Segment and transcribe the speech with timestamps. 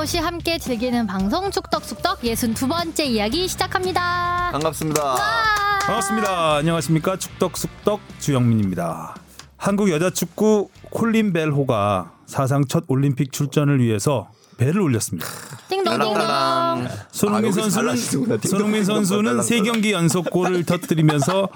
[0.00, 4.48] 변함없이 함께 즐기는 방송 축덕숙덕 62번째 이야기 시작합니다.
[4.52, 5.16] 반갑습니다.
[5.82, 6.56] 반갑습니다.
[6.56, 9.14] 안녕하십니까 축덕숙덕 주영민입니다.
[9.56, 15.26] 한국 여자 축구 콜린 벨호가 사상 첫 올림픽 출전을 위해서 배를 올렸습니다.
[15.68, 16.88] 띵동띵동.
[17.12, 19.42] 손흥민 아, 선수는 손흥민 띵동, 선수는.
[19.42, 21.48] 세 경기 연속 골을 터뜨리면서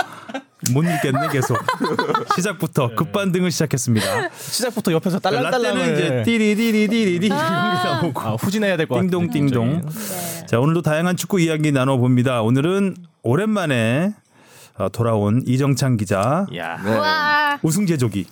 [0.73, 1.57] 못 읽겠네 계속
[2.37, 4.31] 시작부터 급반등을 시작했습니다.
[4.37, 9.11] 시작부터 옆에서 라떼는 딸랑딸랑을 이제 띠리디리디리디 이런 게 나오고 아, 후진해야 될 것 같아요.
[9.11, 9.83] 띵동띵동.
[9.83, 10.47] 네.
[10.47, 12.43] 자 오늘도 다양한 축구 이야기 나눠봅니다.
[12.43, 14.24] 오늘은 오랜만에 어,
[14.93, 16.97] 돌아온 이정찬 기자 야 네.
[16.97, 17.59] 와.
[17.63, 18.27] 우승 제조기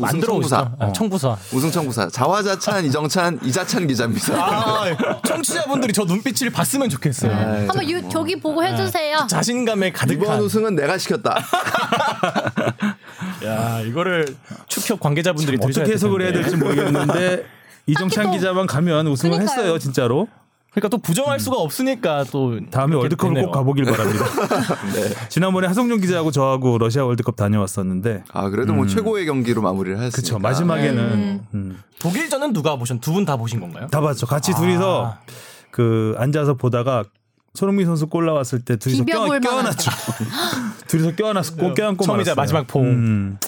[0.00, 0.60] 만들어 청구사.
[0.62, 0.76] 오시죠.
[0.78, 1.36] 아, 청구사.
[1.52, 4.34] 우승 청구사 자화자찬 이정찬 이자찬 기자입니다.
[4.34, 4.84] 아,
[5.26, 7.30] 청취자분들이 저 눈빛을 봤으면 좋겠어요.
[7.32, 9.26] 아이, 한번 유, 저기 보고 해주세요.
[9.28, 10.40] 자신감에 이번 가득한.
[10.40, 11.36] 우승은 내가 시켰다.
[13.44, 14.34] 야 이거를
[14.68, 16.42] 축협 관계자분들이 어떻게 해석을 해야 될.
[16.42, 17.44] 될지 모르겠는데
[17.86, 19.58] 이정찬 또- 기자만 가면 우승을 그러니까요.
[19.60, 20.26] 했어요 진짜로.
[20.76, 23.46] 그러니까 또 부정할 수가 없으니까 또 다음에 월드컵을 되네요.
[23.46, 24.26] 꼭 가보길 바랍니다.
[25.30, 30.14] 지난번에 하성룡 기자하고 저하고 러시아 월드컵 다녀왔었는데 아 그래도 뭐 최고의 경기로 마무리를 했으니까.
[30.16, 33.00] 그쵸 마지막에는 음, 독일전은 누가 보셨?
[33.00, 33.86] 두 분 다 보신 건가요?
[33.90, 34.26] 다 봤죠.
[34.26, 35.16] 같이 둘이서
[35.70, 37.04] 그 앉아서 보다가
[37.56, 39.90] 손흥민 선수 골 나왔을 때 둘이서 껴, 껴안았죠.
[40.88, 42.34] 둘이서 껴안았고 껴안고 처음이자 말았어요.
[42.36, 42.86] 마지막 포옹.
[42.86, 43.38] 음.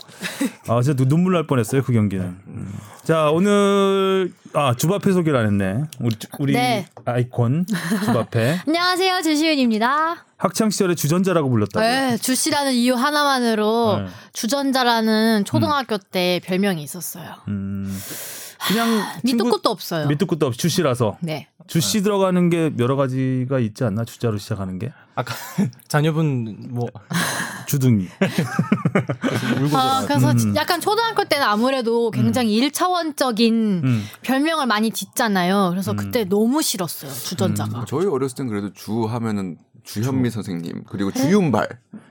[0.67, 2.25] 아 진짜 눈- 눈물 날 뻔했어요 그 경기는.
[2.47, 2.73] 음.
[3.05, 5.83] 자 오늘 아 주바페 소개를 안 했네.
[6.01, 6.87] 우리 우리 네.
[7.05, 7.67] 아이콘
[8.07, 9.23] 주바페 안녕하세요.
[9.23, 10.25] 주시은입니다.
[10.39, 11.85] 학창 시절에 주전자라고 불렀다고.
[11.85, 14.07] 네, 주씨라는 이유 하나만으로 네.
[14.33, 17.35] 주전자라는 초등학교 때 별명이 있었어요.
[17.49, 17.95] 음.
[18.69, 20.07] 그냥 밑도 끝도 없어요.
[20.07, 21.49] 밑도 끝도 없이 주씨라서 네.
[21.69, 25.35] 주씨 들어가는 게 여러 가지가 있지 않나 주자로 시작하는 게 아까
[25.87, 26.89] 자녀분 뭐
[27.67, 28.07] 주둥이.
[29.75, 34.05] 아, 그래서 약간 초등학교 때는 아무래도 굉장히 일차원적인 음.
[34.23, 35.69] 별명을 많이 짓잖아요.
[35.71, 37.13] 그래서 그때 너무 싫었어요.
[37.13, 37.85] 주전자가.
[37.87, 41.69] 저희 어렸을 땐 그래도 주 하면은 주현미 선생님 그리고 주윤발.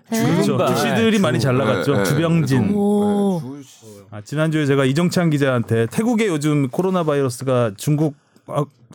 [0.09, 0.43] 그렇죠.
[0.43, 0.75] 주윤발.
[0.75, 1.91] 주씨들이 많이 잘 나갔죠.
[1.93, 2.03] 네, 네.
[2.05, 2.69] 주병진.
[2.75, 3.41] 오.
[3.43, 8.26] 네, 주- 아, 지난주에 제가 이정찬 기자한테 태국에 요즘 코로나 바이러스가 중국 아,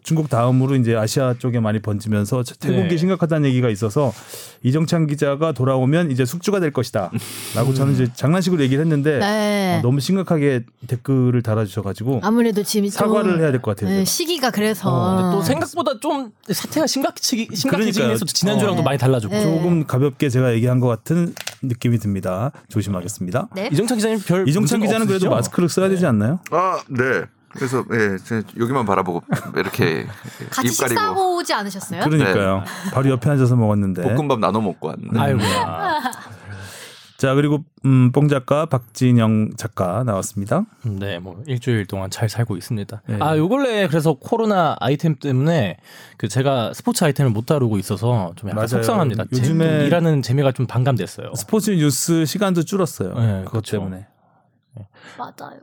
[0.05, 2.97] 중국 다음으로 이제 아시아 쪽에 많이 번지면서 태국이 네.
[2.97, 4.13] 심각하다는 얘기가 있어서
[4.65, 9.79] 이정찬 기자가 돌아오면 이제 숙주가 될 것이다라고 저는 이제 장난식으로 얘기를 했는데 네.
[9.79, 13.95] 어, 너무 심각하게 댓글을 달아주셔가지고 아무래도 지금 좀- 사과를 해야 될 것 같아요.
[13.97, 14.05] 네.
[14.05, 18.11] 시기가 그래서 어, 또 생각보다 좀 사태가 심각치, 심각해지긴.
[18.11, 18.85] 해서 지난주랑도 어.
[18.85, 19.43] 많이 달라졌고 네.
[19.45, 22.51] 조금 가볍게 제가 얘기한 것 같은 느낌이 듭니다.
[22.71, 23.51] 조심하겠습니다.
[23.55, 23.69] 네.
[23.73, 25.31] 이정찬 기자님 별 이정찬 기자는 그래도 없으시죠?
[25.31, 26.41] 마스크를 써야 되지 않나요?
[26.51, 27.23] 아 네.
[27.55, 29.23] 그래서 예, 제 여기만 바라보고
[29.57, 30.07] 이렇게
[30.51, 32.03] 같이 입 가리고 식사하고 오지 않으셨어요?
[32.05, 32.65] 그러니까요.
[32.93, 34.03] 바로 옆에 앉아서 먹었는데.
[34.15, 35.19] 볶음밥 나눠 먹고 왔는데.
[35.19, 36.01] 아이고야.
[37.19, 40.65] 자 그리고 음, 뽕 작가 박진영 작가 나왔습니다.
[40.85, 43.03] 네, 뭐 일주일 동안 잘 살고 있습니다.
[43.07, 43.19] 네.
[43.21, 45.77] 아, 요 근래 그래서 코로나 아이템 때문에
[46.17, 48.67] 그 제가 스포츠 아이템을 못 다루고 있어서 좀 약간 맞아요.
[48.67, 49.25] 속상합니다.
[49.27, 51.35] 요즘에- 요즘에 일하는 재미가 좀 반감됐어요.
[51.37, 53.15] 스포츠 뉴스 시간도 줄었어요.
[53.15, 53.77] 네, 그것 그렇죠.
[53.77, 54.07] 때문에.
[55.17, 55.61] 맞아요.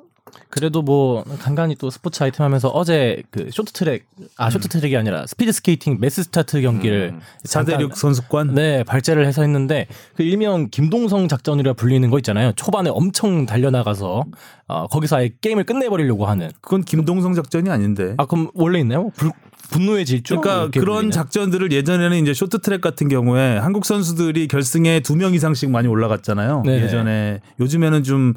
[0.49, 4.05] 그래도 뭐 간간히 또 스포츠 아이템 하면서 어제 그 쇼트트랙
[4.37, 7.21] 아 쇼트트랙이 아니라 스피드 스케이팅 mass start 경기를 음.
[7.43, 8.55] 사대륙 선수권.
[8.55, 12.51] 네, 발제를 해서 했는데 그 일명 김동성 작전이라 불리는 거 있잖아요.
[12.53, 14.25] 초반에 엄청 달려나가서
[14.67, 16.51] 어, 거기서 아예 게임을 끝내버리려고 하는.
[16.61, 18.13] 그건 김동성 작전이 아닌데.
[18.17, 19.09] 아 그럼 원래 있나요?
[19.15, 19.31] 불,
[19.69, 20.39] 분노의 질주?
[20.39, 21.11] 그러니까 그런 불리는?
[21.11, 26.63] 작전들을 예전에는 이제 쇼트트랙 같은 경우에 한국 선수들이 결승에 두 명 이상씩 많이 올라갔잖아요.
[26.65, 26.83] 네네.
[26.85, 28.33] 예전에 요즘에는 좀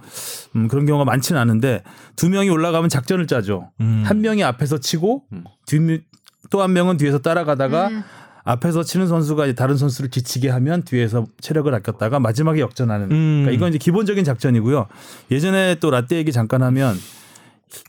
[0.56, 1.82] 음, 그런 경우가 많지는 않은데
[2.16, 3.70] 두 명이 올라가면 작전을 짜죠.
[3.80, 4.02] 음.
[4.04, 5.22] 한 명이 앞에서 치고
[6.50, 8.02] 또한 명은 뒤에서 따라가다가 음.
[8.44, 13.06] 앞에서 치는 선수가 이제 다른 선수를 지치게 하면 뒤에서 체력을 아꼈다가 마지막에 역전하는.
[13.12, 13.40] 음.
[13.42, 14.86] 그러니까 이건 이제 기본적인 작전이고요.
[15.30, 16.96] 예전에 또 라떼 얘기 잠깐 하면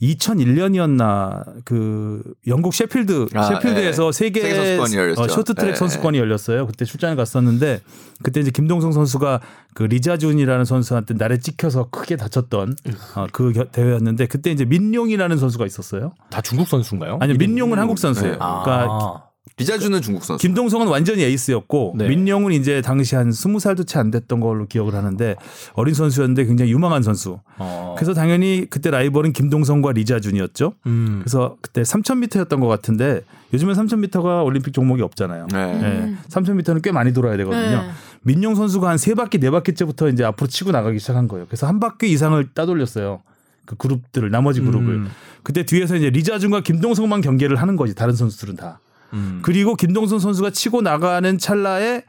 [0.01, 4.11] 2001년이었나 그 영국 셰필드 아, 셰필드에서 예.
[4.11, 4.77] 세계.
[5.17, 6.67] 어, 쇼트트랙 예, 선수권이 열렸어요.
[6.67, 7.81] 그때 출장을 갔었는데
[8.23, 9.41] 그때 이제 김동성 선수가
[9.73, 12.75] 그 리자준이라는 선수한테 날에 찍혀서 크게 다쳤던
[13.15, 16.13] 어, 그 겨- 대회였는데 그때 이제 민용이라는 선수가 있었어요.
[16.29, 17.17] 다 중국 선수인가요?
[17.21, 18.33] 아니 민용은 한국 선수예요.
[18.33, 18.37] 네.
[18.39, 19.23] 그러니까
[19.53, 20.41] 아, 리자주는 중국 선수.
[20.41, 22.07] 김동성은 완전히 에이스였고 네.
[22.09, 25.35] 민용은 이제 당시 한 스무 살도 채 안 됐던 걸로 기억을 하는데
[25.73, 27.39] 어린 선수였는데 굉장히 유망한 선수.
[27.57, 27.93] 어.
[27.97, 30.73] 그래서 당연히 그때 라이벌은 김동성과 리자준이었죠.
[30.87, 31.19] 음.
[31.23, 33.21] 그래서 그때 3,000m였던 것 같은데
[33.53, 35.47] 요즘에 3,000m가 올림픽 종목이 없잖아요.
[35.51, 35.77] 네.
[35.79, 36.15] 네.
[36.29, 37.81] 3,000m는 꽤 많이 돌아야 되거든요.
[37.83, 37.89] 네.
[38.23, 41.45] 민용 선수가 한 세 바퀴 네 바퀴째부터 이제 앞으로 치고 나가기 시작한 거예요.
[41.47, 43.21] 그래서 한 바퀴 이상을 따돌렸어요.
[43.65, 44.93] 그 그룹들을 나머지 그룹을.
[44.95, 45.09] 음.
[45.43, 47.93] 그때 뒤에서 이제 리자준과 김동성만 경계를 하는 거지.
[47.95, 48.79] 다른 선수들은 다.
[49.13, 49.39] 음.
[49.41, 52.03] 그리고 김동선 선수가 치고 나가는 찰나에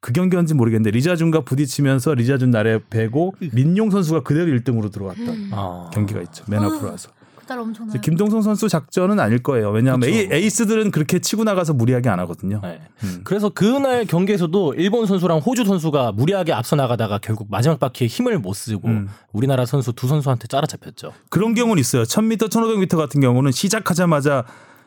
[0.00, 5.90] 그 경기였는지 모르겠는데 리자준과 부딪히면서 리자준 날에 베고 민용 선수가 그대로 1등으로 들어왔던 아.
[5.92, 6.44] 경기가 있죠.
[6.48, 7.10] 맨 앞으로 와서.
[7.48, 8.00] 엄청나요.
[8.00, 9.70] 김동성 선수 작전은 아닐 거예요.
[9.70, 10.12] 왜냐하면 그쵸.
[10.12, 12.60] 에이, 에이 스들은 그렇게 치고 나가서 무리하게 안 하거든요.
[12.62, 12.80] 네.
[13.04, 13.20] 음.
[13.22, 18.54] 그래서 그날 경기에서도 일본 선수랑 호주 선수가 무리하게 앞서 나가다가 결국 마지막 바퀴에 힘을 못
[18.54, 19.08] 쓰고 음.
[19.32, 21.12] 우리나라 선수 두 선수한테 따라잡혔죠.
[21.30, 22.02] 그런 경우는 있어요.
[22.02, 24.44] 1000m, 1500m 같은 경우는 시작하자마자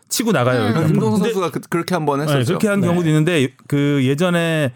[0.09, 0.61] 치고 나가요.
[0.75, 0.87] 음.
[0.87, 2.45] 김동선 근데- 선수가 그, 렇게 한번 네, 했었죠.
[2.47, 2.87] 그렇게 한 네.
[2.87, 4.73] 경우도 있는데 그 예전에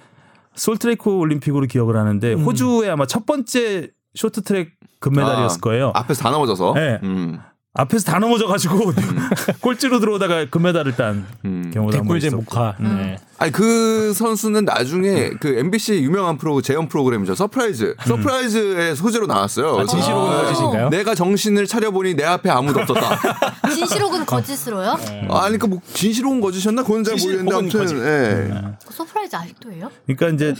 [0.56, 2.44] 솔트레이크 올림픽으로 기억을 하는데 음.
[2.44, 5.92] 호주에 아마 첫 번째 쇼트트랙 금메달이었을 아, 거예요.
[5.96, 6.74] 앞에서 다 넘어져서.
[6.76, 7.00] 네.
[7.04, 7.40] 음,
[7.76, 8.94] 앞에서 다 넘어져가지고
[9.60, 11.72] 꼴찌로 들어오다가 금메달을 딴 음.
[11.74, 12.36] 경우도 한번 있었고.
[12.38, 12.76] 목화.
[12.80, 12.98] 음.
[12.98, 13.18] 네.
[13.40, 17.34] 아니 그 선수는 나중에 그 MBC 유명한 프로 재연 프로그램이죠.
[17.34, 17.96] 서프라이즈.
[18.06, 19.80] 서프라이즈의 소재로 나왔어요.
[19.80, 20.42] 아, 진실 혹은 아.
[20.44, 20.90] 거짓인가요?
[20.90, 23.20] 내가 정신을 차려보니 내 앞에 아무도 없었다.
[23.74, 24.96] 진실 혹은 거짓으로요?
[25.32, 26.84] 아니 그뭐 진실 혹은 거짓이었나?
[26.84, 28.78] 그건 잘 진실 모르겠는데 혹은 아무튼 예.
[28.86, 29.90] 그 서프라이즈 아직도 해요?
[30.06, 30.54] 그러니까 이제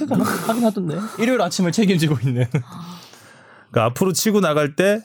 [0.48, 0.98] 하긴 하던데.
[1.20, 2.48] 일요일 아침을 책임지고 있는.
[3.70, 5.04] 그 앞으로 치고 나갈 때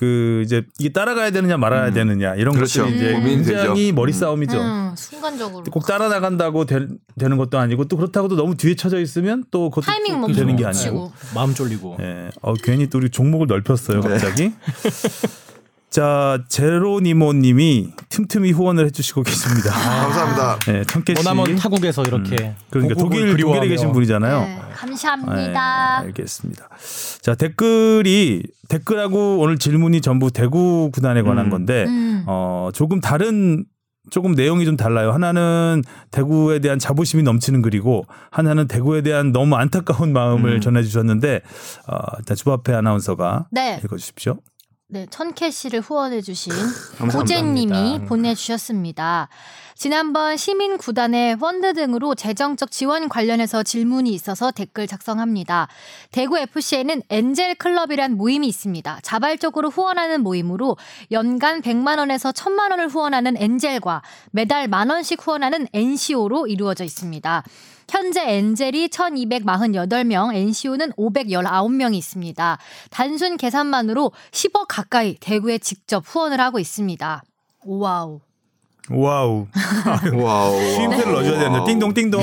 [0.00, 2.84] 그 이제 이게 따라가야 되느냐 말아야 되느냐 이런 그렇죠.
[2.84, 3.94] 것들이 이제 굉장히 되죠.
[3.94, 4.58] 머리 싸움이죠.
[4.58, 5.64] 음, 순간적으로.
[5.64, 6.86] 꼭 따라 나간다고 되,
[7.16, 10.56] 는 것도 아니고 또 그렇다고도 너무 뒤에 쳐져 있으면 또 그것도 타이밍 또 멈추고 되는
[10.56, 10.64] 게.
[10.64, 11.12] 아니고.
[11.34, 11.98] 마음 쫄리고.
[12.00, 12.30] 예.
[12.40, 14.08] 어, 괜히 또 우리 종목을 넓혔어요, 네.
[14.08, 14.52] 갑자기.
[15.90, 19.72] 자, 제로니모님이 틈틈이 후원을 해주시고 계십니다.
[19.72, 20.58] 감사합니다.
[20.60, 21.24] 네, 천개 씨.
[21.24, 24.40] 머나먼 타국에서 이렇게 그러니까 고국을 독일 독일에 그리워하며 계신 분이잖아요.
[24.40, 25.98] 네, 네, 감사합니다.
[25.98, 26.68] 알겠습니다.
[27.22, 31.50] 자 댓글이 댓글하고 오늘 질문이 전부 대구 구단에 관한 음.
[31.50, 32.22] 건데 음.
[32.26, 33.64] 어 조금 다른
[34.10, 35.10] 조금 내용이 좀 달라요.
[35.10, 35.82] 하나는
[36.12, 40.60] 대구에 대한 자부심이 넘치는 글이고 하나는 대구에 대한 너무 안타까운 마음을 음.
[40.60, 41.40] 전해주셨는데
[41.88, 43.80] 어, 일단 주바페 아나운서가 네.
[43.84, 44.38] 읽어주십시오.
[44.92, 46.52] 네, 천 캐시를 후원해주신
[46.98, 47.18] 감사합니다.
[47.18, 48.06] 고재님이.
[48.06, 49.28] 보내주셨습니다.
[49.76, 55.68] 지난번 시민 구단의 펀드 등으로 재정적 지원 관련해서 질문이 있어서 댓글 작성합니다.
[56.10, 58.98] 대구 FC에는 엔젤 클럽이란 모임이 있습니다.
[59.02, 60.76] 자발적으로 후원하는 모임으로
[61.12, 64.02] 연간 100만 원에서 1000만 원을 후원하는 엔젤과
[64.32, 67.44] 매달 만 원씩 후원하는 NCO로 이루어져 있습니다.
[67.90, 72.58] 현재 엔젤이 1248명, NCO는 519명이 있습니다.
[72.90, 77.24] 단순 계산만으로 10억 가까이 대구에 직접 후원을 하고 있습니다.
[77.66, 78.20] 와우.
[78.94, 79.46] 와우.
[80.14, 80.60] 와우.
[80.60, 82.22] 쉼표를 넣어줘야 되는데 띵동 띵동.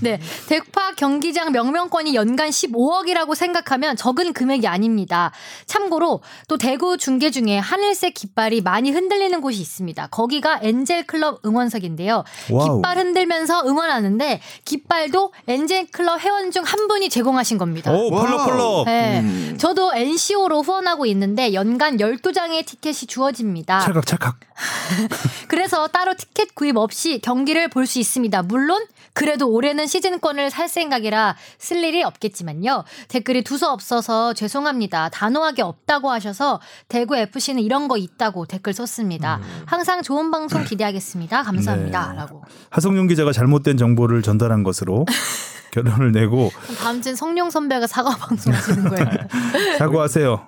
[0.00, 0.20] 네.
[0.48, 5.32] 대팍 경기장 명명권이 연간 15억이라고 생각하면 적은 금액이 아닙니다.
[5.66, 10.06] 참고로 또 대구 중계 중에 하늘색 깃발이 많이 흔들리는 곳이 있습니다.
[10.08, 12.24] 거기가 엔젤 클럽 응원석인데요.
[12.50, 12.76] Wow.
[12.76, 17.92] 깃발 흔들면서 응원하는데 깃발도 엔젤 클럽 회원 중 한 분이 제공하신 겁니다.
[17.92, 18.86] 오 펄럭 펄럭.
[18.86, 19.20] 네.
[19.20, 19.56] 음.
[19.58, 23.80] 저도 엔시오로 후원하고 있는데 연간 12장의 티켓이 주어집니다.
[23.80, 24.36] 찰칵 찰칵.
[25.48, 28.42] 그래서 따로 티켓 구입 없이 경기를 볼 수 있습니다.
[28.42, 28.84] 물론
[29.14, 32.84] 그래도 올해는 시즌권을 살 생각이라 쓸 일이 없겠지만요.
[33.08, 35.08] 댓글이 두서 없어서 죄송합니다.
[35.10, 39.40] 단호하게 없다고 하셔서 대구 FC는 이런 거 있다고 댓글 썼습니다.
[39.66, 41.42] 항상 좋은 방송 기대하겠습니다.
[41.42, 42.10] 감사합니다.
[42.12, 42.16] 네.
[42.16, 42.42] 라고.
[42.70, 45.06] 하성룡 기자가 잘못된 정보를 전달한 것으로
[45.72, 49.06] 결론을 내고 다음 주엔 성룡 선배가 사과 방송 하시는 거예요.
[49.78, 50.46] 사과하세요.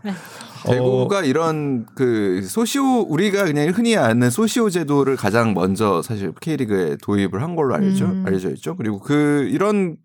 [0.64, 7.42] 대구가 이런 그 소시오 우리가 그냥 흔히 아는 소시오 제도를 가장 먼저 사실 K리그에 도입을
[7.42, 8.24] 한 걸로 알죠 음.
[8.26, 8.76] 알려져 있죠.
[8.76, 9.96] 그리고 그 이런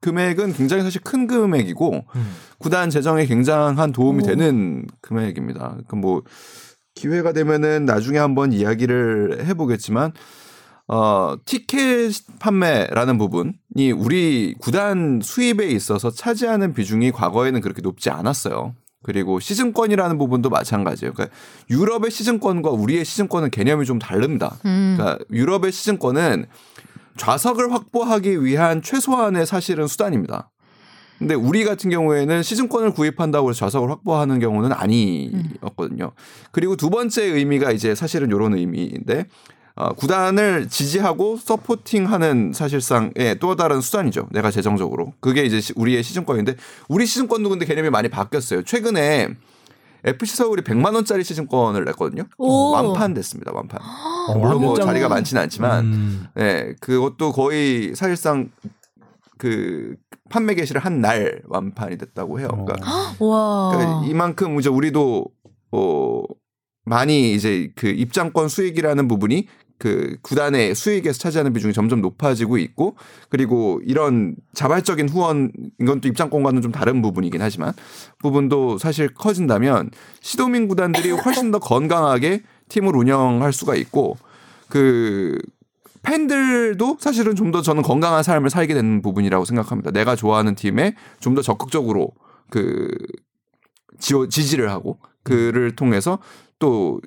[0.00, 2.36] 금액은 굉장히 사실 큰 금액이고 음.
[2.58, 4.26] 구단 재정에 굉장한 도움이 오.
[4.26, 5.78] 되는 금액입니다.
[5.88, 6.22] 그뭐
[6.94, 10.12] 기회가 되면은 나중에 한번 이야기를 해보겠지만
[10.88, 18.74] 어 티켓 판매라는 부분이 우리 구단 수입에 있어서 차지하는 비중이 과거에는 그렇게 높지 않았어요.
[19.06, 21.12] 그리고 시즌권이라는 부분도 마찬가지예요.
[21.12, 21.34] 그러니까
[21.70, 24.56] 유럽의 시즌권과 우리의 시즌권은 개념이 좀 다릅니다.
[24.64, 24.96] 음.
[24.98, 26.46] 그러니까 유럽의 시즌권은
[27.16, 30.50] 좌석을 확보하기 위한 최소한의 사실은 수단입니다.
[31.20, 36.10] 근데 우리 같은 경우에는 시즌권을 구입한다고 해서 좌석을 확보하는 경우는 아니었거든요.
[36.50, 39.26] 그리고 두 번째 의미가 이제 사실은 이런 의미인데
[39.78, 44.28] 어, 구단을 지지하고 서포팅하는 사실상의 또 다른 수단이죠.
[44.32, 46.56] 내가 재정적으로 그게 이제 시- 우리의 시즌권인데
[46.88, 48.62] 우리 시즌권도 근데 개념이 많이 바뀌었어요.
[48.62, 49.28] 최근에
[50.04, 52.22] FC 서울이 100만 원짜리 시즌권을 냈거든요.
[52.38, 52.70] 오.
[52.72, 53.52] 완판 됐습니다.
[53.52, 53.80] 완판.
[54.38, 56.26] 물론 뭐 완전- 자리가 많지는 않지만 음.
[56.34, 58.50] 네, 그것도 거의 사실상
[59.36, 59.94] 그
[60.30, 62.48] 판매 개시를 한 날 완판이 됐다고 해요.
[62.48, 63.72] 그러니까, 와.
[63.74, 65.26] 그러니까 이만큼 이제 우리도
[65.72, 66.22] 어
[66.86, 72.96] 많이 이제 그 입장권 수익이라는 부분이 그 구단의 수익에서 차지하는 비중이 점점 높아지고 있고
[73.28, 77.72] 그리고 이런 자발적인 후원 이건 또 입장권과는 좀 다른 부분이긴 하지만
[78.18, 79.90] 부분도 사실 커진다면
[80.20, 84.16] 시도민 구단들이 훨씬 더 건강하게 팀을 운영할 수가 있고
[84.68, 85.38] 그
[86.02, 89.90] 팬들도 사실은 좀 더 저는 건강한 삶을 살게 되는 부분이라고 생각합니다.
[89.90, 92.12] 내가 좋아하는 팀에 좀 더 적극적으로
[92.50, 92.88] 그
[93.98, 96.18] 지지를 하고 그를 통해서
[96.58, 97.00] 또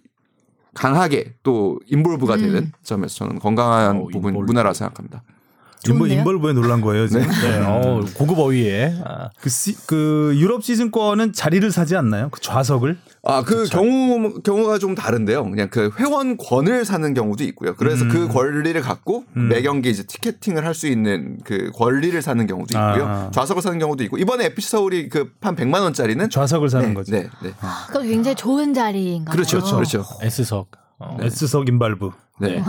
[0.73, 2.39] 강하게 또 인볼브가 음.
[2.41, 4.45] 되는 점에서 저는 건강한 어, 부분 인볼브.
[4.47, 5.23] 문화라 생각합니다.
[5.83, 6.19] 좋은데요?
[6.19, 7.07] 인볼브에 놀란 거예요.
[7.07, 7.27] 지금.
[7.27, 12.29] 네, 어, 고급 어휘에 아, 그, 시, 그 유럽 시즌권은 자리를 사지 않나요?
[12.31, 12.97] 그 좌석을?
[13.23, 15.43] 아, 그 경우 경우가 좀 다른데요.
[15.43, 17.75] 그냥 그 회원권을 사는 경우도 있고요.
[17.75, 18.09] 그래서 음.
[18.09, 23.05] 그 권리를 갖고 매 경기 이제 ticketing을 할 수 있는 그 권리를 사는 경우도 있고요.
[23.05, 23.31] 아.
[23.33, 27.11] 좌석을 사는 경우도 있고 이번에 FC 서울이 그한 100만 원짜리는 좌석을 사는 네, 거죠.
[27.11, 27.51] 네, 네.
[27.89, 29.33] 그럼 굉장히 좋은 자리인가요?
[29.33, 30.05] 그렇죠, 그렇죠.
[30.21, 30.67] S석.
[30.99, 31.17] 어.
[31.21, 32.11] S석 involve.
[32.39, 32.55] 네.
[32.55, 32.63] 네.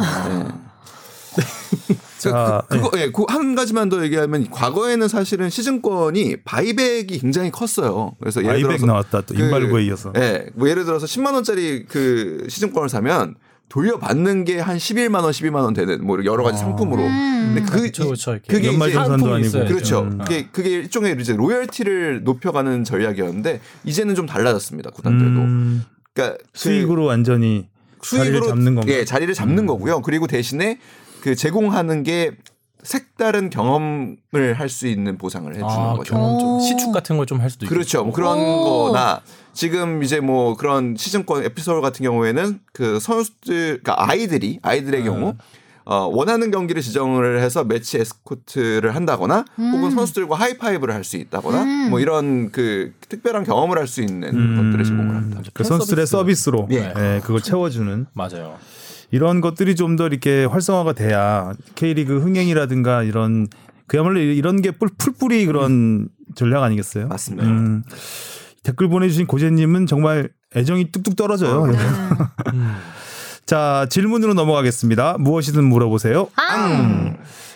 [2.20, 8.14] 자, 그, 그거 예, 그한 가지만 더 얘기하면 과거에는 사실은 시즌권이 buyback이 굉장히 컸어요.
[8.20, 10.12] 그래서 예를 buyback 들어서 나왔다 또 그, involve에 이어서.
[10.16, 13.34] 예, 뭐 예를 들어서 10만 원짜리 그 시즌권을 사면
[13.70, 17.02] 돌려받는 게 한 11만 원, 12만 원 되는 뭐 여러 가지 상품으로.
[17.02, 17.52] 음.
[17.54, 18.38] 근데 그 그렇죠, 그렇죠.
[18.48, 19.46] 그게 연말 이제 정산도 상품이 아니고.
[19.48, 19.74] 있어야죠.
[19.74, 20.00] 그렇죠.
[20.02, 20.18] 음.
[20.18, 24.90] 그게 그게 일종의 이제 로열티를 높여가는 전략이었는데 이제는 좀 달라졌습니다.
[24.90, 25.40] 구단들도.
[25.40, 27.68] 음, 그러니까 그 수익으로 완전히
[28.02, 28.94] 자리를 잡는 건가요?
[28.94, 30.00] 예, 자리를 잡는 거고요.
[30.02, 30.78] 그리고 대신에
[31.22, 32.32] 그 제공하는 게
[32.82, 36.14] 색다른 경험을 할 수 있는 보상을 해주는 아, 거죠.
[36.14, 36.60] 경험 좀 오.
[36.60, 37.74] 시축 같은 걸 좀 할 수도 있고.
[37.74, 38.04] 그렇죠.
[38.04, 38.64] 뭐 그런 오.
[38.92, 39.20] 거나
[39.52, 45.34] 지금 이제 뭐 그런 시즌권 에피소드 같은 경우에는 그 선수들, 그러니까 아이들이 아이들의 경우
[45.84, 51.90] 어, 원하는 경기를 지정을 해서 매치 에스코트를 한다거나 혹은 선수들과 하이파이브를 할 수 있다거나 음.
[51.90, 54.56] 뭐 이런 그 특별한 경험을 할 수 있는 음.
[54.56, 55.42] 것들을 제공을 합니다.
[55.52, 56.44] 그 선수들의 서비스.
[56.44, 56.94] 서비스로 예.
[56.96, 58.56] 예, 그걸 채워주는 맞아요.
[59.10, 63.48] 이런 것들이 좀 더 이렇게 활성화가 돼야 K리그 흥행이라든가 이런
[63.86, 67.08] 그야말로 이런 게 뿔- 풀뿌리 그런 전략 아니겠어요?
[67.08, 67.44] 맞습니다.
[67.46, 67.82] 음,
[68.62, 71.66] 댓글 보내주신 고재님은 정말 애정이 뚝뚝 떨어져요.
[71.66, 71.78] 네.
[73.46, 75.16] 자 질문으로 넘어가겠습니다.
[75.18, 76.28] 무엇이든 물어보세요.
[76.36, 77.14] 아,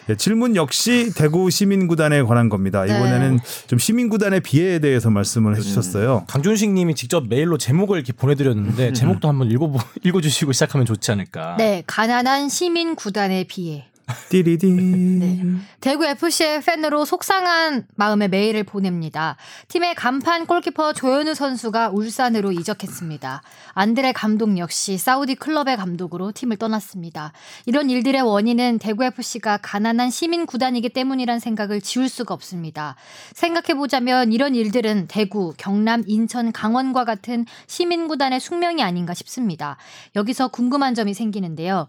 [0.08, 2.84] 예, 질문 역시 대구 시민구단에 관한 겁니다.
[2.84, 2.94] 네.
[2.94, 6.24] 이번에는 좀 시민구단의 비애에 대해서 말씀을 해주셨어요.
[6.28, 9.72] 강준식 님이 직접 메일로 제목을 이렇게 보내드렸는데 제목도 한번 읽어
[10.04, 11.56] 읽어주시고 시작하면 좋지 않을까.
[11.58, 13.86] 네, 가난한 시민 구단에 비해
[14.28, 14.66] 띠리디.
[14.70, 15.42] 네.
[15.80, 19.36] 대구 FC의 팬으로 속상한 마음의 메일을 보냅니다.
[19.68, 23.42] 팀의 간판 골키퍼 조현우 선수가 울산으로 이적했습니다.
[23.72, 27.32] 안드레 감독 역시 사우디 클럽의 감독으로 팀을 떠났습니다.
[27.66, 32.96] 이런 일들의 원인은 대구 FC가 가난한 시민 구단이기 때문이란 생각을 지울 수가 없습니다.
[33.32, 39.76] 생각해 보자면 이런 일들은 대구, 경남, 인천, 강원과 같은 시민 구단의 숙명이 아닌가 싶습니다.
[40.14, 41.88] 여기서 궁금한 점이 생기는데요.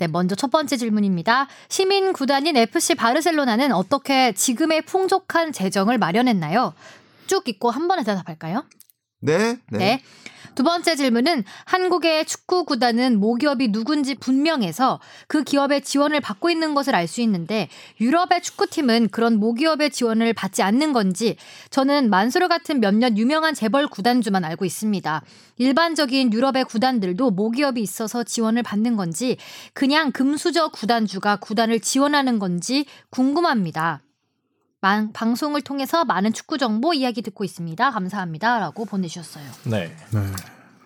[0.00, 1.46] 네, 먼저 첫 번째 질문입니다.
[1.68, 6.72] 시민 구단인 FC 바르셀로나는 어떻게 지금의 풍족한 재정을 마련했나요?
[7.26, 8.64] 쭉 읽고 한 번에 대답할까요?
[9.20, 9.78] 네, 네.
[9.78, 10.02] 네.
[10.60, 16.94] 두 번째 질문은 한국의 축구 구단은 모기업이 누군지 분명해서 그 기업의 지원을 받고 있는 것을
[16.94, 21.36] 알 수 있는데 유럽의 축구팀은 그런 모기업의 지원을 받지 않는 건지
[21.70, 25.22] 저는 만수르 같은 몇몇 유명한 재벌 구단주만 알고 있습니다.
[25.56, 29.38] 일반적인 유럽의 구단들도 모기업이 있어서 지원을 받는 건지
[29.72, 34.02] 그냥 금수저 구단주가 구단을 지원하는 건지 궁금합니다.
[34.80, 37.90] 만- 방송을 통해서 많은 축구 정보 이야기 듣고 있습니다.
[37.90, 39.44] 감사합니다라고 보내주셨어요.
[39.64, 39.94] 네.
[40.12, 40.20] 네.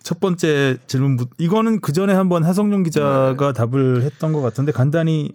[0.03, 5.31] 첫 번째 질문 이거는 그 전에 한번 하성룡 기자가 답을 했던 것 같은데 간단히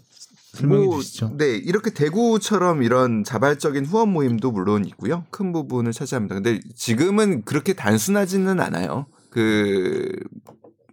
[0.53, 1.37] 설명해 뭐, 주시죠.
[1.39, 5.25] 네, 이렇게 대구처럼 이런 자발적인 후원 모임도 물론 있고요.
[5.31, 6.35] 큰 부분을 차지합니다.
[6.37, 9.07] 근데 지금은 그렇게 단순하지는 않아요.
[9.31, 10.13] 그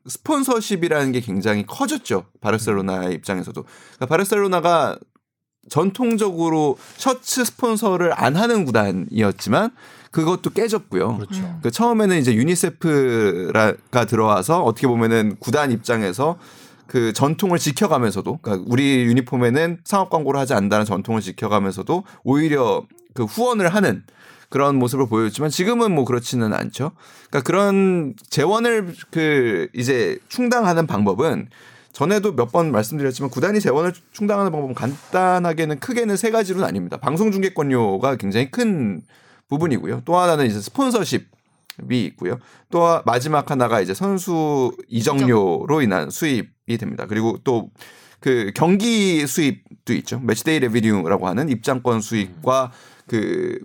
[0.07, 2.25] 스폰서십이라는 게 굉장히 커졌죠.
[2.39, 3.63] 바르셀로나의 입장에서도.
[3.63, 4.97] 그러니까 바르셀로나가
[5.69, 9.71] 전통적으로 셔츠 스폰서를 안 하는 구단이었지만
[10.11, 11.17] 그것도 깨졌고요.
[11.17, 11.59] 그렇죠.
[11.61, 16.37] 그 처음에는 이제 유니세프가 들어와서 어떻게 보면은 구단 입장에서
[16.87, 22.83] 그 전통을 지켜가면서도 그러니까 우리 유니폼에는 상업 광고를 하지 않는다는 전통을 지켜가면서도 오히려
[23.13, 24.03] 그 후원을 하는
[24.49, 26.91] 그런 모습을 보였지만 지금은 뭐 그렇지는 않죠.
[27.29, 31.49] 그러니까 그런 재원을 그 이제 충당하는 방법은
[31.97, 37.01] 전에도 몇 번 말씀드렸지만 구단이 재원을 충당하는 방법은 간단하게는 크게는 세 가지로 나뉩니다.
[37.01, 39.01] 방송 중계권료가 굉장히 큰
[39.49, 40.03] 부분이고요.
[40.05, 41.25] 또 하나는 이제 스폰서십이
[41.89, 42.37] 있고요.
[42.69, 47.07] 또 마지막 하나가 이제 선수 이적료로 인한 수입이 됩니다.
[47.07, 47.71] 그리고 또
[48.19, 50.19] 그 경기 수입도 있죠.
[50.19, 52.71] 매치데이 레비뉴라고 하는 입장권 수익과
[53.07, 53.59] 그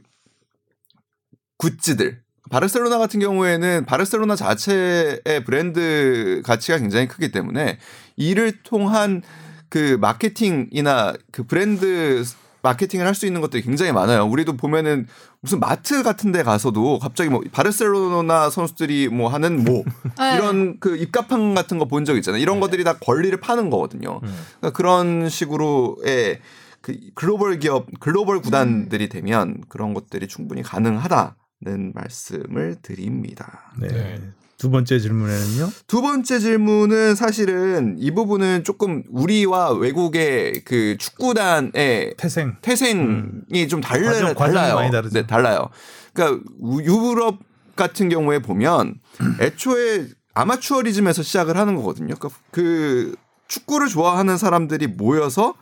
[1.59, 2.23] 굿즈들.
[2.51, 7.79] 바르셀로나 같은 경우에는 바르셀로나 자체의 브랜드 가치가 굉장히 크기 때문에
[8.17, 9.23] 이를 통한
[9.69, 12.25] 그 마케팅이나 그 브랜드
[12.63, 14.25] 마케팅을 할 수 있는 것들이 굉장히 많아요.
[14.25, 15.09] 우리도 보면은
[15.41, 19.83] 무슨 마트 같은 데 가서도 갑자기 뭐 바르셀로나 선수들이 뭐 하는 뭐
[20.19, 20.37] 네.
[20.37, 22.41] 이런 그 입가판 같은 거 본 적 있잖아요.
[22.41, 24.21] 이런 것들이 다 권리를 파는 거거든요.
[24.21, 26.39] 그러니까 그런 식으로의
[26.81, 33.73] 그 글로벌 기업, 글로벌 구단들이 되면 그런 것들이 충분히 가능하다 는 말씀을 드립니다.
[33.79, 33.87] 네.
[33.89, 34.21] 네.
[34.59, 35.71] 두 번째 질문에는요.
[35.87, 42.57] 두 번째 질문은 사실은 이 부분은 조금 우리와 외국의 그 축구단의 태생.
[42.63, 44.75] 태생이 좀 달라, 과정- 달라요.
[44.77, 45.15] 많이 다르죠.
[45.15, 45.69] 네, 달라요.
[46.13, 47.39] 그러니까 우- 유럽
[47.77, 48.95] 같은 경우에 보면
[49.41, 52.15] 애초에 아마추어리즘에서 시작을 하는 거거든요.
[52.17, 53.15] 그러니까 그
[53.49, 55.55] 축구를 좋아하는 사람들이 모여서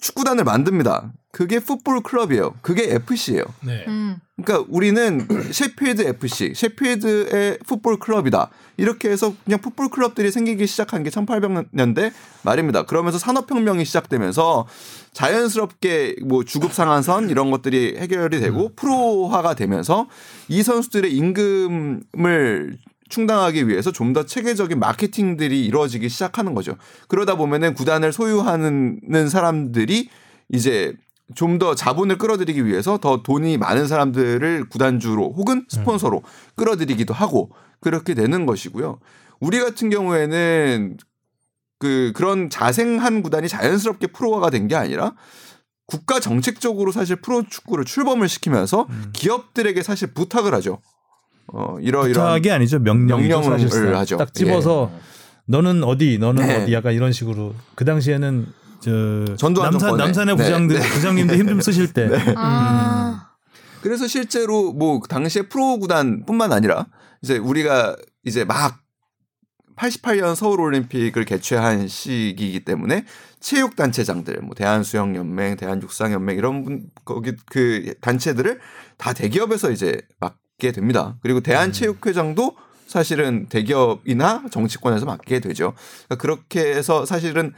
[0.00, 1.12] 축구단을 만듭니다.
[1.32, 2.54] 그게 풋볼 클럽이에요.
[2.60, 3.44] 그게 FC예요.
[3.60, 3.84] 네.
[3.86, 4.16] 음.
[4.42, 8.50] 그러니까 우리는 셰필드 FC, 셰필드의 풋볼 클럽이다.
[8.78, 12.84] 이렇게 해서 그냥 풋볼 클럽들이 생기기 시작한 게 1800년대 말입니다.
[12.84, 14.66] 그러면서 산업혁명이 시작되면서
[15.12, 20.08] 자연스럽게 뭐 주급 상한선 이런 것들이 해결이 되고 프로화가 되면서
[20.48, 22.78] 이 선수들의 임금을
[23.10, 26.76] 충당하기 위해서 좀 더 체계적인 마케팅들이 이루어지기 시작하는 거죠.
[27.08, 30.08] 그러다 보면은 구단을 소유하는 사람들이
[30.48, 30.94] 이제
[31.36, 36.22] 좀더 자본을 끌어들이기 위해서 더 돈이 많은 사람들을 구단주로 혹은 스폰서로
[36.56, 38.98] 끌어들이기도 하고 그렇게 되는 것이고요.
[39.38, 40.96] 우리 같은 경우에는
[41.78, 45.14] 그 그런 자생한 구단이 자연스럽게 프로화가 된 게 아니라
[45.86, 50.80] 국가 정책적으로 사실 프로 축구를 출범을 시키면서 기업들에게 사실 부탁을 하죠.
[51.52, 52.78] 어 이러이러한 부탁이 아니죠.
[52.78, 53.16] 명령이죠.
[53.40, 53.94] 명령을 사실상.
[53.96, 54.16] 하죠.
[54.16, 54.90] 딱 집어서
[55.46, 56.62] 너는 어디, 너는 네.
[56.62, 58.46] 어디 약간 이런 식으로 그 당시에는
[58.80, 60.04] 저 전두환 남산 정권에.
[60.04, 60.42] 남산의 네.
[60.44, 63.30] 부장들 부장님들 힘 좀 쓰실 때 아.
[63.82, 66.86] 그래서 실제로 뭐 당시에 프로 구단뿐만 아니라
[67.22, 68.78] 이제 우리가 이제 막
[69.76, 73.06] 88년 서울 올림픽을 개최한 시기이기 때문에
[73.40, 78.60] 체육 단체장들 뭐 대한수영 연맹, 대한육상 연맹 이런 분 거기 그 단체들을
[78.98, 79.98] 다 대기업에서 이제
[80.60, 81.16] 맡게 됩니다.
[81.22, 82.54] 그리고 대한체육회장도
[82.86, 85.72] 사실은 대기업이나 정치권에서 맡게 되죠.
[86.06, 87.52] 그러니까 그렇게 해서 사실은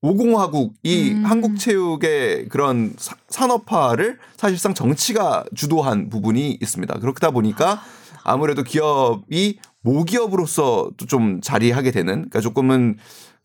[0.00, 1.24] 오공화국이 음.
[1.24, 6.98] 한국 체육의 그런 사- 산업화를 사실상 정치가 주도한 부분이 있습니다.
[7.00, 7.82] 그렇다 보니까
[8.24, 12.96] 아무래도 기업이 모기업으로서 또좀 자리하게 되는 그러니까 조금은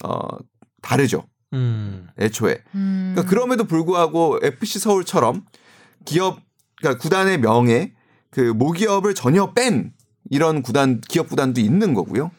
[0.05, 0.19] 어
[0.81, 1.25] 다르죠.
[1.53, 2.07] 음.
[2.19, 2.59] 애초에.
[2.75, 3.13] 음.
[3.15, 5.45] 그러니까 그럼에도 불구하고 FC 서울처럼
[6.05, 6.39] 기업
[6.77, 7.93] 그러니까 구단의 명예
[8.33, 9.93] 그 모기업을 전혀 뺀
[10.29, 12.31] 이런 구단 기업 구단도 있는 거고요.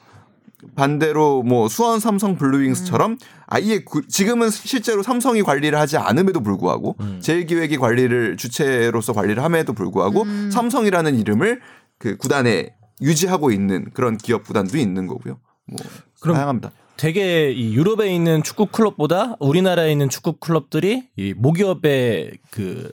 [0.74, 7.18] 반대로 뭐 수원 삼성 블루윙스처럼 아예 구- 지금은 실제로 삼성이 관리를 하지 않음에도 불구하고 음.
[7.20, 10.50] 제일기획이 관리를 주체로서 관리를 함에도 불구하고 음.
[10.50, 11.60] 삼성이라는 이름을
[11.98, 15.38] 그 구단에 유지하고 있는 그런 기업 구단도 있는 거고요.
[15.66, 15.78] 뭐
[16.20, 16.72] 그럼 다양합니다.
[16.96, 22.90] 되게 이 유럽에 있는 축구 클럽보다 우리나라에 있는 축구 클럽들이 이 모기업의 그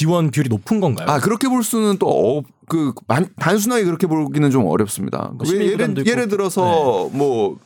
[0.00, 1.08] 지원 비율이 높은 건가요?
[1.08, 2.92] 아 그렇게 볼 수는 또 그
[3.40, 5.32] 단순하게 그렇게 보기는 좀 어렵습니다.
[5.34, 6.06] 뭐 구단도 예를.
[6.06, 7.58] 예를 들어서 뭐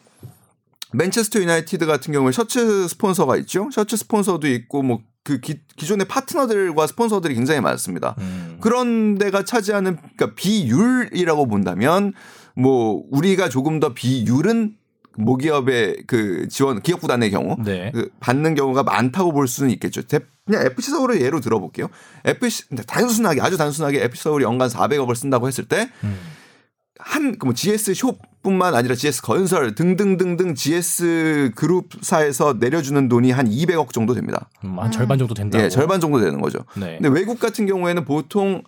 [0.93, 3.69] 맨체스터 유나이티드 같은 경우에 셔츠 스폰서가 있죠.
[3.71, 8.15] 셔츠 스폰서도 있고 뭐 그 기존의 파트너들과 스폰서들이 굉장히 많습니다.
[8.19, 8.59] 음.
[8.61, 12.13] 그런 데가 차지하는 그러니까 비율이라고 본다면
[12.55, 14.75] 뭐 우리가 조금 더 비율은
[15.17, 17.91] 모기업의 그 지원 기업 구단의 경우 네.
[17.95, 20.03] 그 받는 경우가 많다고 볼 수는 있겠죠.
[20.03, 21.89] 대- 그냥 FC 서울을 예로 들어볼게요.
[22.25, 26.19] FC 근데 단순하게 아주 단순하게 FC 서울이 연간 400억을 쓴다고 했을 때 음.
[26.99, 33.93] 한, 그 뭐, GS 숍뿐만 아니라 GS 건설 등등등등 GS 그룹사에서 내려주는 돈이 한 200억
[33.93, 34.49] 정도 됩니다.
[34.65, 35.63] 음, 한 절반 정도 된다고.
[35.65, 36.61] 예, 절반 정도 되는 거죠.
[36.75, 36.99] 네.
[37.01, 38.63] 근데 외국 같은 경우에는 보통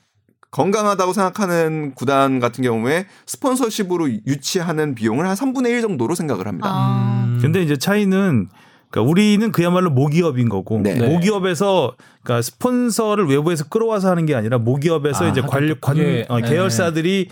[0.51, 6.69] 건강하다고 생각하는 구단 같은 경우에 스폰서십으로 유치하는 비용을 한 3분의 1 정도로 생각을 합니다.
[6.71, 7.25] 아.
[7.27, 7.39] 음.
[7.41, 8.49] 근데 이제 차이는
[8.91, 10.95] 그러니까 우리는 그야말로 모기업인 거고 네.
[10.95, 11.09] 네.
[11.09, 16.49] 모기업에서 그러니까 스폰서를 외부에서 끌어와서 하는 게 아니라 모기업에서 아, 이제 또관 그게- 어, 네.
[16.49, 17.29] 계열사들이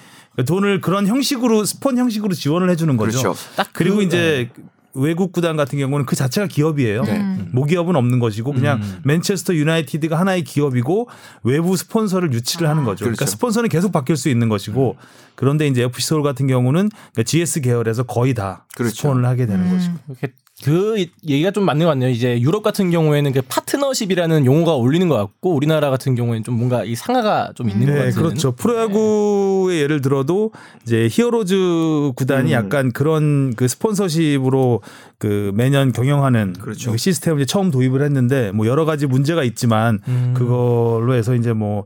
[0.46, 3.18] 돈을 그런 형식으로 스폰 형식으로 지원을 해주는 거죠.
[3.22, 3.38] 그렇죠.
[3.56, 4.50] 딱 그리고 그- 이제
[4.96, 7.02] 외국 구단 같은 경우는 그 자체가 기업이에요.
[7.02, 7.16] 네.
[7.18, 7.48] 음.
[7.52, 9.00] 모기업은 없는 것이고 그냥 음.
[9.04, 11.08] 맨체스터 유나이티드가 하나의 기업이고
[11.42, 13.04] 외부 스폰서를 유치를 하는 거죠.
[13.04, 13.32] 그러니까 그렇죠.
[13.32, 14.96] 스폰서는 계속 바뀔 수 있는 것이고
[15.34, 18.94] 그런데 이제 FC 서울 같은 경우는 그러니까 GS 계열에서 거의 다 그렇죠.
[18.94, 19.72] 스폰을 하게 되는 음.
[19.72, 20.32] 것이고.
[20.62, 22.10] 그 얘기가 좀 맞는 것 같네요.
[22.10, 26.84] 이제 유럽 같은 경우에는 그 파트너십이라는 용어가 어울리는 것 같고 우리나라 같은 경우에는 좀 뭔가
[26.84, 28.22] 이 상하가 좀 있는 것 네, 같은.
[28.22, 28.52] 그렇죠.
[28.52, 30.52] 프로야구의 예를 들어도
[30.84, 32.52] 이제 히어로즈 구단이 음.
[32.52, 34.80] 약간 그런 그 sponsorship으로
[35.18, 36.92] 그 매년 경영하는 그렇죠.
[36.92, 40.34] 그 시스템을 이제 처음 도입을 했는데 뭐 여러 가지 문제가 있지만 음.
[40.36, 41.84] 그걸로 해서 이제 뭐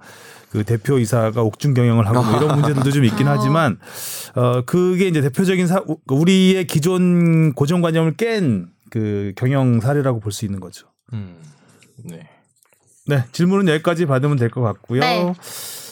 [0.51, 3.33] 그 대표이사가 옥중 경영을 하고 뭐 이런 문제들도 좀 있긴 어.
[3.37, 3.79] 하지만
[4.35, 10.61] 어 그게 이제 대표적인 사 우리의 기존 고정관념을 깬 그 경영 사례라고 볼 수 있는
[10.61, 10.87] 거죠.
[11.13, 11.37] 음.
[12.05, 12.27] 네.
[13.07, 15.01] 네, 질문은 여기까지 받으면 될 것 같고요.
[15.01, 15.35] 네.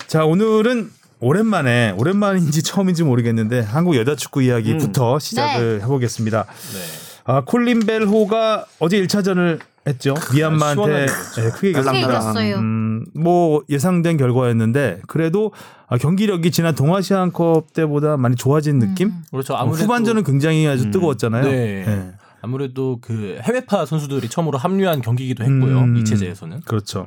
[0.07, 0.91] 자, 오늘은
[1.21, 6.45] 오랜만에 오랜만인지 처음인지 모르겠는데 한국 여자 축구 이야기부터 시작을 해보겠습니다.
[6.45, 6.79] 네.
[7.25, 10.15] 아, 콜린 벨호가 어제 1차전을 했죠.
[10.35, 12.59] 미얀마한테 시원하게 네, 크게 이겼습니다.
[12.59, 15.53] 음, 뭐 예상된 결과였는데 그래도
[15.89, 19.09] 아, 경기력이 지난 동아시안컵 때보다 많이 좋아진 느낌?
[19.09, 19.23] 음.
[19.31, 19.55] 그렇죠.
[19.55, 20.91] 어, 아무래도 후반전은 굉장히 아주 음.
[20.91, 21.45] 뜨거웠잖아요.
[21.45, 21.85] 네.
[21.87, 22.13] 네.
[22.43, 25.81] 아무래도 그 해외파 선수들이 처음으로 합류한 경기이기도 했고요.
[25.81, 25.97] 음.
[25.97, 26.61] 이 체제에서는.
[26.65, 27.07] 그렇죠.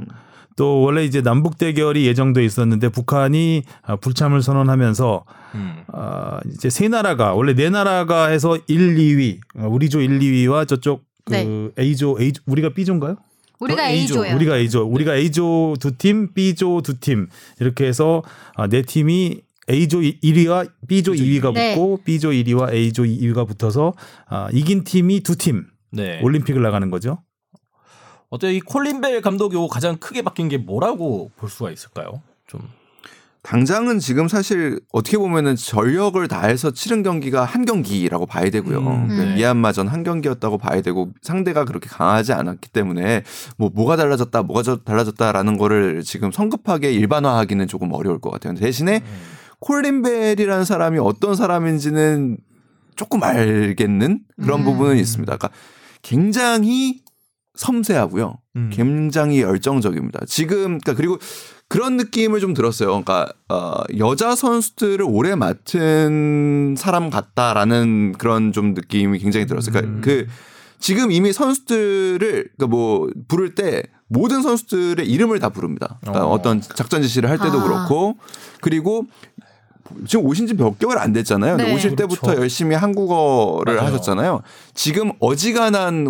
[0.55, 5.23] 또 원래 이제 남북 대결이 예정돼 있었는데 북한이 아, 불참을 선언하면서
[5.55, 5.83] 음.
[5.87, 10.67] 아, 이제 세 나라가 원래 네 나라가 해서 1, 2위 어, 우리 조 1, 2위와
[10.67, 11.83] 저쪽 그 네.
[11.83, 13.17] A조 A 우리가 B조인가요?
[13.59, 14.13] 우리가 어, A조.
[14.25, 14.35] A조예요.
[14.35, 17.27] 우리가 A조, 우리가 A조 두 팀, B조 두 팀
[17.59, 18.23] 이렇게 해서
[18.55, 21.75] 아, 네 팀이 A조 1위와 B조 2위가 네.
[21.75, 23.93] 붙고 B조 1위와 A조 2위가 붙어서
[24.27, 26.19] 아, 이긴 팀이 두 팀 네.
[26.21, 27.21] 올림픽을 나가는 거죠.
[28.29, 32.21] 어때 이 콜린벨 감독이 가장 크게 바뀐 게 뭐라고 볼 수가 있을까요?
[32.47, 32.61] 좀
[33.41, 38.79] 당장은 지금 사실 어떻게 보면은 전력을 다해서 치른 경기가 한 경기라고 봐야 되고요.
[38.79, 39.35] 음, 그 네.
[39.35, 43.23] 미얀마전 한 경기였다고 봐야 되고 상대가 그렇게 강하지 않았기 때문에
[43.57, 48.55] 뭐 뭐가 달라졌다, 뭐가 저- 달라졌다라는 거를 지금 성급하게 일반화하기는 조금 어려울 것 같아요.
[48.55, 49.03] 대신에
[49.59, 52.37] 콜린 벨이라는 사람이 어떤 사람인지는
[52.97, 54.65] 조금 알겠는 그런 음.
[54.65, 55.37] 부분은 있습니다.
[55.37, 55.49] 그러니까
[56.01, 57.01] 굉장히
[57.55, 58.37] 섬세하고요.
[58.57, 58.69] 음.
[58.73, 60.25] 굉장히 열정적입니다.
[60.27, 61.17] 지금 그러니까 그리고
[61.69, 62.87] 그런 느낌을 좀 들었어요.
[62.87, 69.73] 그러니까 어, 여자 선수들을 오래 맡은 사람 같다라는 그런 좀 느낌이 굉장히 들었어요.
[69.73, 70.01] 그러니까 음.
[70.01, 70.27] 그
[70.79, 72.19] 지금 이미 선수들을
[72.57, 75.99] 그러니까 뭐 부를 때 모든 선수들의 이름을 다 부릅니다.
[76.01, 76.33] 그러니까 어.
[76.33, 76.41] 어.
[76.41, 77.63] 떤 작전 지시를 할 때도 아.
[77.63, 78.17] 그렇고
[78.61, 79.05] 그리고
[80.07, 81.57] 지금 오신 지 몇 개월 안 됐잖아요.
[81.57, 81.73] 네.
[81.73, 82.41] 오실 때부터 그렇죠.
[82.41, 83.87] 열심히 한국어를 맞아요.
[83.87, 84.41] 하셨잖아요.
[84.73, 86.07] 지금 어지간한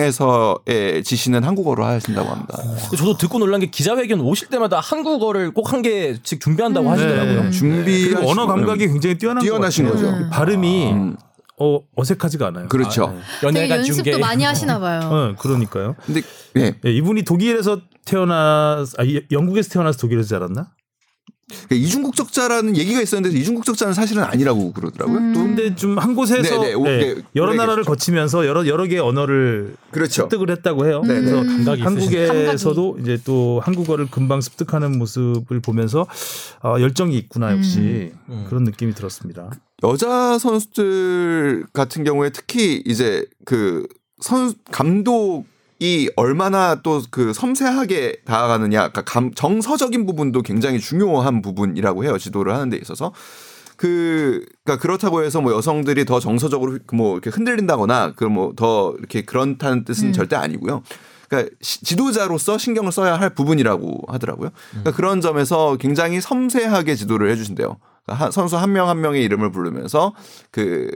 [0.00, 2.58] 훈련상에서의 지시는 한국어로 하신다고 합니다.
[2.96, 6.92] 저도 듣고 놀란 게 기자회견 오실 때마다 한국어를 꼭 한 개씩 준비한다고 음.
[6.92, 7.42] 하시더라고요.
[7.44, 7.50] 네.
[7.50, 10.10] 준비 그리고 언어 감각이 굉장히 뛰어난 뛰어나신 것 같아요.
[10.12, 10.24] 거죠.
[10.24, 10.30] 음.
[10.30, 11.16] 발음이 음,
[11.58, 12.68] 어, 어색하지가 않아요.
[12.68, 13.06] 그렇죠.
[13.06, 13.18] 아, 네.
[13.42, 15.00] 연예가 연습도 중계 많이 하시나 봐요.
[15.02, 15.96] 어, 그러니까요.
[16.06, 16.22] 근데
[16.54, 16.74] 네.
[16.84, 20.68] 예, 이분이 독일에서 태어나 아, 이- 영국에서 태어나서 독일에서 자랐나?
[21.48, 25.18] 그러니까 이중국적자라는 얘기가 있었는데 이중국적자는 사실은 아니라고 그러더라고요.
[25.18, 25.32] 음.
[25.32, 27.54] 또 근데 좀 한 곳에서 네, 네, 오- 예, 네, 여러.
[27.54, 30.22] 나라를 거치면서 여러 여러 개의 언어를 그렇죠.
[30.22, 31.02] 습득을 했다고 해요.
[31.06, 31.20] 네, 네.
[31.20, 32.26] 그래서 감각이 있으시네.
[32.26, 36.06] 한국에서도 이제 또 한국어를 금방 습득하는 모습을 보면서
[36.62, 38.44] 아, 열정이 있구나 역시 음.
[38.48, 39.50] 그런 느낌이 들었습니다.
[39.84, 43.86] 여자 선수들 같은 경우에 특히 이제 그
[44.22, 45.44] 선 감독
[45.78, 52.16] 이 얼마나 또 그 섬세하게 다가가느냐, 그러니까 감, 정서적인 부분도 굉장히 중요한 부분이라고 해요.
[52.18, 53.12] 지도를 하는 데 있어서.
[53.76, 59.22] 그, 그니까 그렇다고 해서 뭐 여성들이 더 정서적으로 뭐 이렇게 흔들린다거나 그 뭐 더 이렇게
[59.22, 60.12] 그렇다는 뜻은 음.
[60.14, 60.82] 절대 아니고요.
[61.28, 64.48] 그러니까 시- 지도자로서 신경을 써야 할 부분이라고 하더라고요.
[64.70, 67.76] 그러니까 그런 점에서 굉장히 섬세하게 지도를 해주신대요.
[68.06, 70.14] 그러니까 한- 선수 한명한 명의 이름을 부르면서
[70.50, 70.90] 그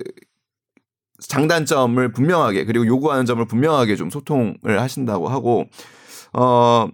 [1.20, 5.66] 장단점을 분명하게 그리고 요구하는 점을 분명하게 좀 소통을 하신다고 하고
[6.33, 6.88] 어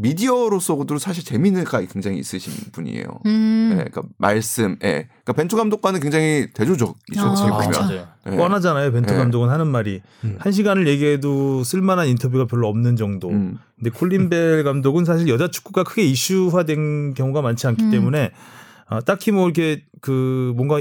[0.00, 3.04] 미디어로서도 사실 재미가 굉장히 있으신 분이에요.
[3.26, 3.68] 음.
[3.72, 5.08] 예, 그러니까 말씀, 예.
[5.08, 7.20] 그러니까 벤투 감독과는 굉장히 대조적이죠.
[7.20, 7.70] 아.
[7.70, 8.08] 맞아요.
[8.30, 8.36] 예.
[8.36, 8.92] 뻔하잖아요.
[8.92, 9.18] 벤투 네.
[9.18, 10.36] 감독은 하는 말이 음.
[10.38, 13.28] 한 시간을 얘기해도 쓸만한 인터뷰가 별로 없는 정도.
[13.28, 13.58] 음.
[13.76, 17.90] 근데 콜린 벨 감독은 사실 여자 축구가 크게 이슈화된 경우가 많지 않기 음.
[17.90, 18.30] 때문에
[18.88, 20.80] 아, 딱히 뭐 이렇게 그 뭔가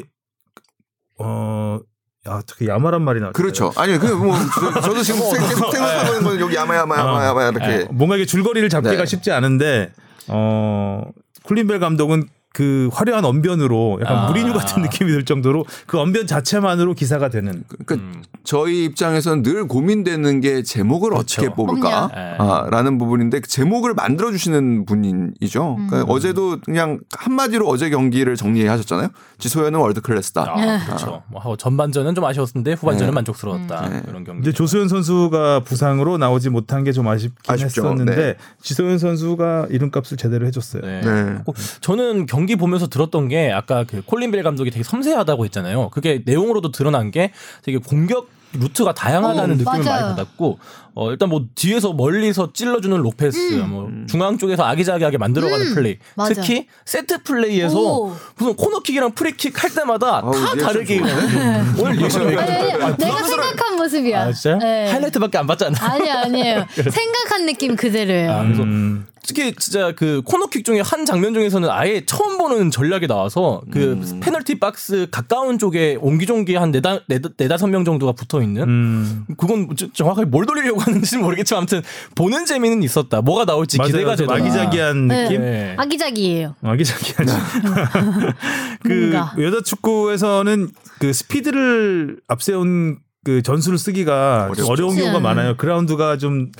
[1.20, 1.80] 어.
[2.26, 3.34] 아, 되게 야말한 말이 나왔어요.
[3.34, 3.72] 그렇죠.
[3.78, 4.36] 아니, 그 뭐
[4.82, 7.88] 저 도 지금 생- 계속 생각하고 있는 건 여기 야마 야마 야마 야마 이렇게 어,
[7.92, 9.06] 뭔가 이게 줄거리를 잡기가 네.
[9.06, 9.92] 쉽지 않은데
[10.28, 11.04] 어
[11.44, 14.28] 콜린벨 감독은 그 화려한 언변으로 약간 아.
[14.28, 18.24] 무리뉴 같은 느낌이 들 정도로 그 언변 자체만으로 기사가 되는 그러니까 음.
[18.44, 21.42] 저희 입장에서는 늘 고민되는 게 제목을 그렇죠.
[21.42, 22.44] 어떻게 뽑을까 그럼요.
[22.44, 25.76] 아, 라는 부분인데 그 제목을 만들어 주시는 분이죠.
[25.76, 26.06] 그러니까 음.
[26.10, 29.10] 어제도 그냥 한마디로 어제 경기를 정리하셨잖아요.
[29.38, 30.42] 지소연은 world class다.
[30.42, 31.24] 아, 그렇죠.
[31.28, 33.16] 뭐 하고 전반전은 좀 아쉬웠는데 후반전은 네.
[33.16, 33.90] 만족스러웠다.
[33.90, 34.02] 네.
[34.10, 34.42] 이런 경기.
[34.42, 37.84] 이제 조소현 선수가 부상으로 나오지 못한 게 좀 아쉽긴 아쉽죠.
[37.84, 38.36] 했었는데 네.
[38.62, 40.82] 지소연 선수가 이름값을 제대로 해줬어요.
[40.82, 41.02] 네.
[41.02, 41.36] 네.
[41.46, 45.90] 꼭 저는 경기 보면서 들었던 게 아까 그 콜린 벨 감독이 되게 섬세하다고 했잖아요.
[45.90, 47.32] 그게 내용으로도 드러난 게
[47.64, 49.84] 되게 공격 루트가 다양하다는 어, 느낌을 맞아요.
[50.04, 50.60] 많이 받았고
[50.96, 53.70] 어 일단 뭐 뒤에서 멀리서 찔러주는 롱 패스 음.
[53.70, 56.34] 뭐 중앙 쪽에서 아기자기하게 만들어가는 음, 플레이 맞아.
[56.34, 58.16] 특히 세트 플레이에서 오.
[58.38, 61.00] 무슨 코너킥이랑 프리킥 할 때마다 아우, 다 다르게.
[61.80, 64.22] 오늘 리액션 왜 내가 생각한 모습이야.
[64.24, 64.90] 아 진짜 네.
[64.92, 65.78] 하이라이트밖에 안 봤잖아.
[65.82, 66.66] 아니 아니에요.
[66.76, 68.32] 생각한 느낌 그대로예요.
[68.32, 73.06] 아, 그래서 음, 특히 진짜 그 코너킥 중에 한 장면 중에서는 아예 처음 보는 전략이
[73.08, 74.20] 나와서 그 음.
[74.22, 79.26] 페널티 박스 가까운 쪽에 옹기종기 한 네다 네다- 네다섯 명 정도가 붙어 있는 음.
[79.38, 81.82] 그건 저- 정확하게 뭘 돌리려고 하는지는 모르겠지만 아무튼
[82.16, 83.22] 보는 재미는 있었다.
[83.22, 83.92] 뭐가 나올지 맞아요.
[83.92, 84.44] 기대가 좀 되더라.
[84.44, 85.24] 아기자기한 네.
[85.24, 85.42] 느낌.
[85.42, 85.76] 네.
[85.78, 86.56] 아기자기예요.
[86.62, 87.34] 아기자기하지.
[88.84, 89.34] 그 뭔가.
[89.40, 94.50] 여자 축구에서는 그 스피드를 앞세운 그 전술을 쓰기가.
[94.68, 95.20] 어려운 경우가 않아요.
[95.22, 95.58] 많아요.
[95.58, 96.52] 그라운드가 좀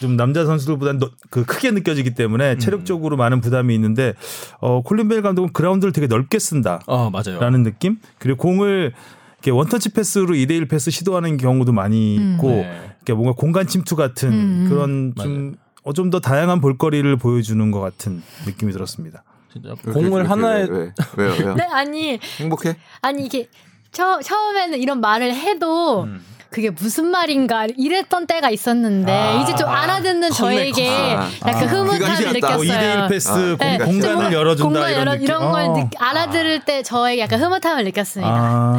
[0.00, 2.58] 좀 남자 선수들보다는 너- 그 크게 느껴지기 때문에 음.
[2.60, 4.14] 체력적으로 많은 부담이 있는데
[4.60, 6.80] 어 콜린 벨 감독은 그라운드를 되게 넓게 쓴다.
[6.86, 7.40] 어 맞아요.
[7.40, 7.98] 라는 느낌?
[8.18, 8.92] 그리고 공을
[9.38, 12.34] 이렇게 원터치 패스로 2대1 패스 시도하는 경우도 많이 음.
[12.34, 12.90] 있고 네.
[12.96, 14.68] 이렇게 뭔가 공간 침투 같은 음, 음.
[14.68, 19.22] 그런 좀 어, 좀 더 다양한 볼거리를 보여주는 것 같은 느낌이 들었습니다.
[19.50, 21.34] 진짜 왜, 공을 왜, 하나에 왜, 왜, 왜요?
[21.38, 21.54] 왜요?
[21.56, 22.76] 네, 아니, 행복해?
[23.00, 23.48] 아니 이게
[23.90, 26.20] 처, 처음에는 이런 말을 해도 음.
[26.50, 30.34] 그게 무슨 말인가 이랬던 때가 있었는데 아, 이제 좀 알아듣는 컴백,
[30.74, 31.28] 저에게 아.
[31.46, 31.66] 약간 아.
[31.66, 32.54] 흐뭇함을 그가 희귀하다.
[32.56, 32.78] 뭐 느꼈어요.
[33.04, 35.14] 2대1 패스 아, 공, 네, 공간을 좀 열어준다 공간 이런 열어.
[35.16, 35.74] 이런 걸 어.
[35.76, 38.32] 느- 알아들을 때 저에게 약간 흐뭇함을 느꼈습니다.
[38.32, 38.76] 아,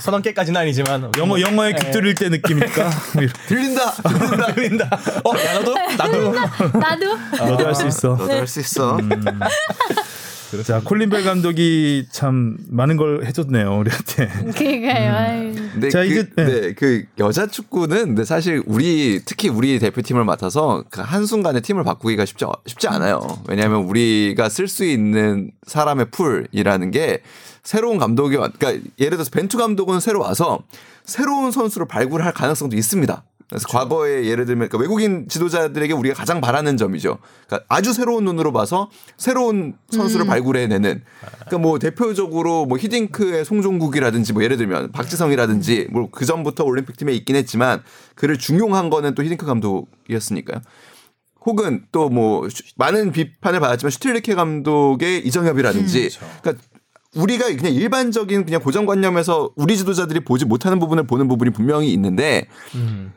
[0.00, 1.78] 서당깨까지는 아니지만 영어 영어에 네.
[1.78, 2.90] 깃들일 때 느낌일까?
[3.46, 3.92] 들린다.
[4.02, 4.46] 들린다.
[4.54, 4.98] 들린다.
[5.22, 6.32] 어 나도 나도
[6.78, 8.08] 나도 너도 할 수 있어.
[8.16, 8.96] 너도 할 수 있어.
[8.96, 9.10] 음.
[10.64, 14.28] 자 콜린 벨 감독이 참 많은 걸 해줬네요 우리한테.
[14.56, 15.52] 그니까요.
[15.72, 16.44] 근데 자, 그, 이제- 네.
[16.44, 22.24] 네, 그 여자 축구는 근데 사실 우리 특히 우리 대표팀을 맡아서 그 한순간에 팀을 바꾸기가
[22.24, 23.20] 쉽지 쉽지 않아요.
[23.48, 27.22] 왜냐하면 우리가 쓸 수 있는 사람의 풀이라는 게
[27.62, 30.60] 새로운 감독이 왔, 그러니까 예를 들어서 벤투 감독은 새로 와서
[31.04, 33.22] 새로운 선수를 발굴할 가능성도 있습니다.
[33.50, 37.18] 그래서 과거에 예를 들면 그러니까 외국인 지도자들에게 우리가 가장 바라는 점이죠.
[37.46, 41.02] 그러니까 아주 새로운 눈으로 봐서 새로운 선수를 발굴해내는.
[41.20, 47.12] 그러니까 뭐 대표적으로 뭐 히딩크의 송종국이라든지 뭐 예를 들면 박지성이라든지 뭐 그 전부터 올림픽 팀에
[47.12, 47.82] 있긴 했지만
[48.14, 50.60] 그를 중용한 거는 또 히딩크 감독이었으니까요.
[51.44, 56.10] 혹은 또 뭐 많은 비판을 받았지만 슈틸리케 감독의 이정협이라든지
[56.42, 56.64] 그러니까
[57.16, 63.12] 우리가 그냥 일반적인 그냥 고정관념에서 우리 지도자들이 보지 못하는 부분을 보는 부분이 분명히 있는데 음.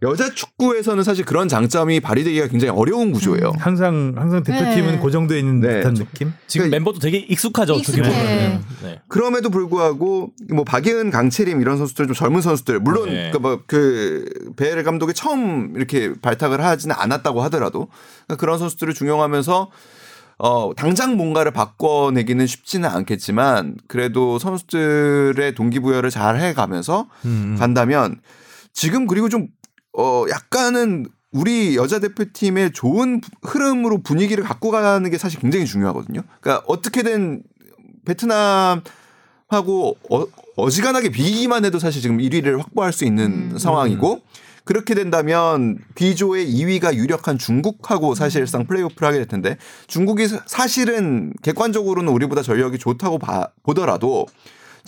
[0.00, 3.52] 여자 축구에서는 사실 그런 장점이 발휘되기가 굉장히 어려운 구조예요.
[3.58, 4.98] 항상 항상 대표팀은 네.
[4.98, 5.80] 고정돼 있는 네.
[5.80, 6.32] 듯한 느낌.
[6.46, 7.74] 지금 그러니까 멤버도 되게 익숙하죠.
[7.74, 8.08] 어떻게 익숙해.
[8.08, 8.64] 보면.
[8.84, 9.00] 네.
[9.08, 13.32] 그럼에도 불구하고 뭐 박예은, 강채림 이런 선수들 좀 젊은 선수들 물론 네.
[13.32, 17.88] 그뭐그 베르 감독이 처음 이렇게 발탁을 하지는 않았다고 하더라도
[18.26, 19.70] 그러니까 그런 선수들을 중용하면서
[20.40, 27.56] 어 당장 뭔가를 바꿔내기는 쉽지는 않겠지만 그래도 선수들의 동기부여를 잘 해가면서 음.
[27.58, 28.20] 간다면
[28.72, 29.48] 지금 그리고 좀
[29.98, 36.22] 어 약간은 우리 여자 대표팀의 좋은 부- 흐름으로 분위기를 갖고 가는 게 사실 굉장히 중요하거든요.
[36.40, 37.42] 그러니까 어떻게든
[38.06, 40.24] 베트남하고 어,
[40.56, 44.20] 어지간하게 비기만 해도 사실 지금 1위를 확보할 수 있는 상황이고
[44.64, 49.56] 그렇게 된다면 B조의 2위가 유력한 중국하고 사실상 플레이오프를 하게 될 텐데
[49.86, 54.26] 중국이 사- 사실은 객관적으로는 우리보다 전력이 좋다고 봐- 보더라도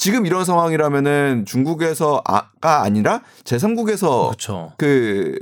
[0.01, 4.73] 지금 이런 상황이라면은 중국에서가 아니라 제3국에서 그렇죠.
[4.79, 5.39] 그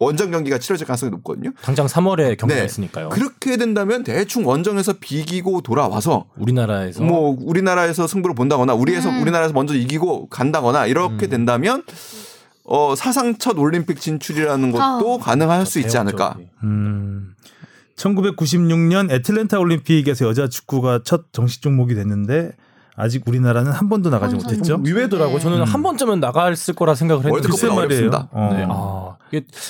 [0.00, 1.52] 원정 경기가 치러질 가능성이 높거든요.
[1.62, 2.64] 당장 3월에 경기가 네.
[2.64, 3.10] 있으니까요.
[3.10, 9.22] 그렇게 된다면 대충 원정에서 비기고 돌아와서 우리나라에서 뭐 우리나라에서 승부를 본다거나 우리에서 음.
[9.22, 11.30] 우리나라에서 먼저 이기고 간다거나 이렇게 음.
[11.30, 11.84] 된다면
[12.64, 16.36] 어 사상 첫 올림픽 진출이라는 것도 가능할 수 있지 않을까.
[16.64, 17.34] 음.
[17.94, 22.50] 1996년 애틀랜타 올림픽에서 여자 축구가 첫 정식 종목이 됐는데
[23.00, 24.64] 아직 우리나라는 한 번도 나가지 한 못했죠.
[24.76, 24.88] 선수.
[24.90, 25.36] 의외더라고요.
[25.38, 25.42] 네.
[25.42, 25.64] 저는 음.
[25.64, 27.84] 한 번쯤은 나갔을 거라 생각을 했는데 글쎄 말이에요.
[27.84, 28.28] 어렵습니다.
[28.32, 28.50] 어.
[28.52, 28.66] 네.
[28.68, 29.16] 아,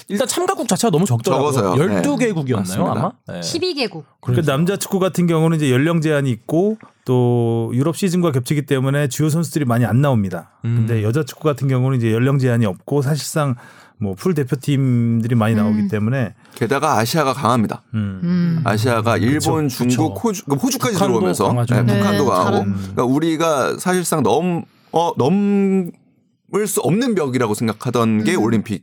[0.09, 1.53] 일단 참가국 자체가 너무 적더라고요.
[1.53, 1.75] 적어서요.
[2.03, 2.90] 12개국이었나요, 맞습니다.
[2.93, 3.12] 아마?
[3.29, 3.40] 네.
[3.40, 4.05] 12개국.
[4.21, 9.29] 그 남자 축구 같은 경우는 이제 연령 제한이 있고 또 유럽 시즌과 겹치기 때문에 주요
[9.29, 10.51] 선수들이 많이 안 나옵니다.
[10.64, 10.77] 음.
[10.87, 13.55] 근데 여자 축구 같은 경우는 이제 연령 제한이 없고 사실상
[14.01, 15.89] 뭐 풀 대표팀들이 많이 나오기 음.
[15.89, 17.83] 때문에 게다가 아시아가 강합니다.
[17.95, 18.21] 음.
[18.23, 18.61] 음.
[18.65, 19.89] 아시아가 일본, 그쵸.
[19.89, 21.75] 중국, 호주, 그러니까 호주까지 북한도 들어오면서 강하죠.
[21.75, 22.65] 네, 네, 북한도 강하고.
[22.65, 28.43] 그러니까 우리가 사실상 넘 어, 넘을 수 없는 벽이라고 생각하던 게 음.
[28.43, 28.83] 올림픽.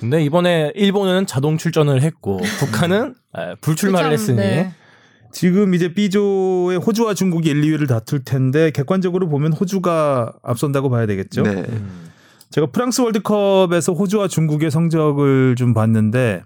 [0.00, 4.72] 근데 이번에 일본은 자동 출전을 했고 북한은 에, 불출마를 그쵸, 했으니 네.
[5.32, 11.42] 지금 이제 B조의 호주와 중국이 1, 2위를 다툴 텐데 객관적으로 보면 호주가 앞선다고 봐야 되겠죠.
[11.42, 11.50] 네.
[11.68, 12.11] 음.
[12.52, 16.42] 제가 프랑스 월드컵에서 호주와 중국의 성적을 좀 봤는데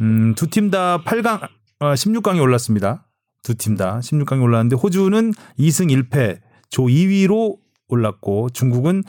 [0.00, 1.40] 음, 두 팀 다 8강
[1.80, 3.06] 아, 16강에 올랐습니다.
[3.42, 6.38] 두 팀 다 16강에 올랐는데 호주는 2승 1패
[6.70, 7.56] 조 2위로
[7.88, 9.02] 올랐고 중국은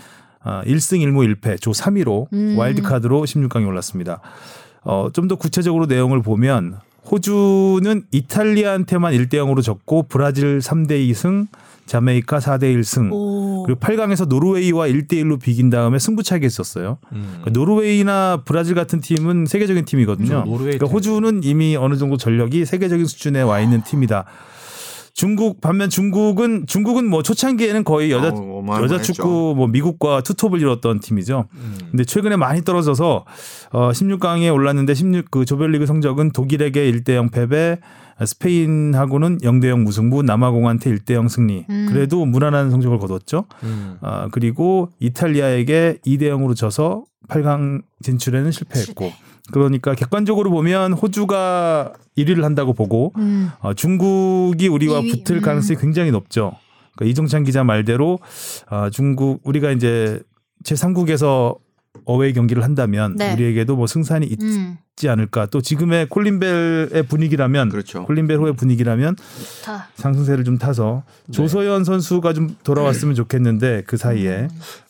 [0.44, 2.58] 아, 1승 1무 1패 조 3위로 음.
[2.58, 4.22] 와일드카드로 16강에 올랐습니다.
[4.84, 6.80] 어, 좀 더 구체적으로 내용을 보면
[7.12, 11.48] 호주는 이탈리아한테만 1대 0으로 졌고 브라질 3대 2승,
[11.86, 13.12] 자메이카 4대 1승.
[13.12, 13.64] 오.
[13.66, 16.98] 그리고 8강에서 노르웨이와 1대 1로 비긴 다음에 승부차기 했었어요.
[17.12, 17.40] 음.
[17.42, 20.44] 그러니까 노르웨이나 브라질 같은 팀은 세계적인 팀이거든요.
[20.44, 20.58] 그렇죠.
[20.58, 20.94] 그러니까 팀.
[20.96, 24.26] 호주는 이미 어느 정도 전력이 세계적인 수준에 와 있는 팀이다.
[25.14, 28.84] 중국 반면 중국은 중국은 뭐 초창기에는 거의 여자 어마어마했죠.
[28.84, 31.48] 여자 축구 뭐 미국과 투톱을 이뤘던 팀이죠.
[31.92, 33.26] 근데 최근에 많이 떨어져서
[33.72, 37.80] 어 16강에 올랐는데 16 그 조별리그 성적은 독일에게 1대 0 패배,
[38.26, 41.66] 스페인하고는 0대 0 무승부, 남아공한테 1대 0 승리.
[41.70, 41.88] 음.
[41.90, 43.46] 그래도 무난한 성적을 거뒀죠.
[43.64, 43.98] 음.
[44.02, 49.12] 아, 그리고 이탈리아에게 2대 0으로 져서 8강 진출에는 실패했고.
[49.52, 53.50] 그러니까 객관적으로 보면 호주가 1위를 한다고 보고 음.
[53.60, 55.42] 어, 중국이 우리와 이위, 붙을 음.
[55.42, 56.54] 가능성이 굉장히 높죠.
[56.96, 58.20] 그러니까 이종찬 기자 말대로
[58.70, 60.22] 아, 중국 우리가 이제
[60.64, 61.58] 제 3국에서
[62.06, 63.34] 어웨이 경기를 한다면 네.
[63.34, 64.78] 우리에게도 뭐 승산이 있지 음.
[65.08, 65.46] 않을까.
[65.48, 68.06] 또 지금의 콜린벨의 분위기라면 그렇죠.
[68.06, 69.16] 콜린벨 호의 분위기라면
[69.64, 69.88] 다.
[69.96, 74.48] 상승세를 좀 타서 조서연 선수가 좀 돌아왔으면 좋겠는데 그 사이에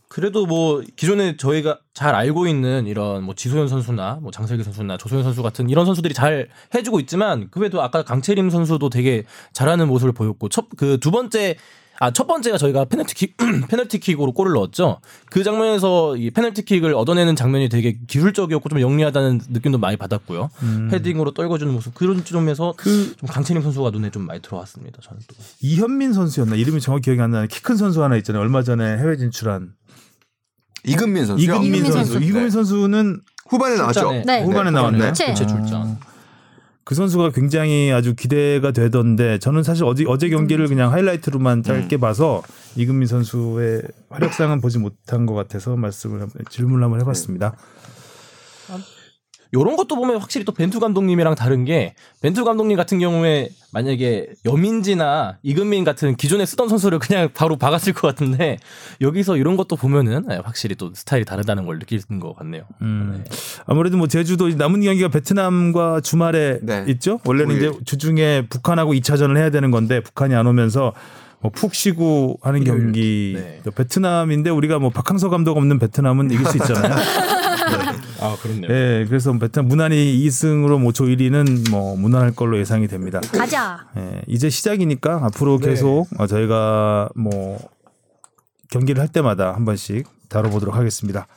[0.09, 5.23] 그래도 뭐 기존에 저희가 잘 알고 있는 이런 뭐 지소연 선수나 뭐 장슬기 선수나 조소연
[5.23, 10.11] 선수 같은 이런 선수들이 잘 해주고 있지만 그 외에도 아까 강채림 선수도 되게 잘하는 모습을
[10.11, 11.55] 보였고 첫 그 두 번째
[12.03, 13.37] 아 첫 번째가 저희가 페널티킥
[13.69, 14.99] 페널티킥으로 골을 넣었죠.
[15.29, 20.49] 그 장면에서 이 페널티킥을 얻어내는 장면이 되게 기술적이었고 좀 영리하다는 느낌도 많이 받았고요.
[20.91, 24.99] 헤딩으로 떨궈주는 모습 그런 점에서 그 좀 강채림 선수가 눈에 좀 많이 들어왔습니다.
[25.03, 25.35] 저는 또.
[25.61, 28.41] 이현민 선수였나 이름이 정확히 기억이 안 나는 키 큰 선수 하나 있잖아요.
[28.41, 29.73] 얼마 전에 해외 진출한
[30.83, 31.43] 이근민 선수요.
[31.53, 32.13] 이근민 이근민 선수.
[32.13, 32.27] 선수.
[32.27, 34.23] 이근민 선수는 후반에 나왔죠.
[34.25, 34.41] 네.
[34.43, 34.97] 후반에 나왔네.
[34.97, 35.07] 네.
[35.09, 35.27] 교체.
[35.27, 35.99] 교체 출전.
[36.91, 42.43] 그 선수가 굉장히 아주 기대가 되던데 저는 사실 어제 어제 경기를 그냥 하이라이트로만 짧게 봐서
[42.75, 47.55] 이금민 선수의 활약상은 보지 못한 것 같아서 말씀을 질문을 한번 해봤습니다.
[49.53, 55.37] 요런 것도 보면 확실히 또 벤투 감독님이랑 다른 게 벤투 감독님 같은 경우에 만약에 여민지나
[55.43, 58.57] 이근민 같은 기존에 쓰던 선수를 그냥 바로 박았을 것 같은데
[59.01, 62.63] 여기서 이런 것도 보면은 네, 확실히 또 스타일이 다르다는 걸 느끼는 것 같네요.
[62.81, 63.23] 음.
[63.65, 66.85] 아무래도 뭐 제주도 남은 경기가 베트남과 주말에 네.
[66.87, 67.19] 있죠.
[67.25, 67.79] 원래는 이제 오일.
[67.85, 70.93] 주중에 북한하고 2차전을 해야 되는 건데 북한이 안 오면서
[71.41, 73.61] 뭐푹 쉬고 하는 경기 네.
[73.63, 76.95] 또 베트남인데 우리가 뭐 박항서 감독 없는 베트남은 이길 수 있잖아요.
[78.19, 78.71] 아 그렇네요.
[78.71, 79.95] 예, 그래서 베트남 무난히
[80.27, 83.19] 2승으로 뭐 조 1위는 뭐 무난할 걸로 예상이 됩니다.
[83.31, 83.87] 가자.
[83.97, 87.57] 예, 이제 시작이니까 앞으로 계속 어, 저희가 뭐
[88.69, 91.27] 경기를 할 때마다 한 번씩 다뤄보도록 하겠습니다.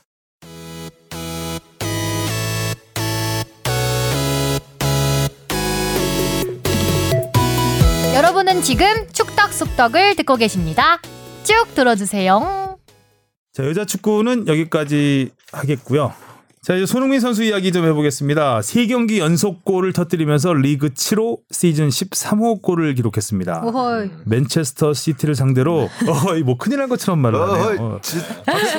[8.15, 10.99] 여러분은 지금 축덕 속덕을 듣고 계십니다.
[11.43, 12.77] 쭉 들어주세요.
[13.53, 16.13] 자, 여자 축구는 여기까지 하겠고요.
[16.65, 18.63] 자, 이제 손흥민 선수 이야기 좀 해보겠습니다.
[18.63, 23.61] 세 경기 연속골을 터뜨리면서 리그 7호 시즌 13호 골을 기록했습니다.
[23.65, 24.09] 오헐.
[24.25, 25.87] 맨체스터 시티를 상대로
[26.27, 27.81] 어이 뭐 큰일 난 것처럼 말을 어허이, 하네요.
[27.81, 27.99] 어.
[28.01, 28.17] 지-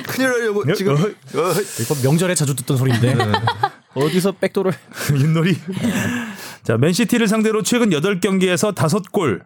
[0.09, 0.95] 큰일 나려고 어, 지금.
[0.95, 1.15] 어허이.
[1.37, 1.65] 어허이.
[1.83, 3.15] 이거 명절에 자주 듣던 소리인데
[3.95, 4.73] 어디서 백도를
[5.23, 5.57] 윷놀이.
[6.65, 9.43] 자, 맨시티를 상대로 최근 8경기에서 5골.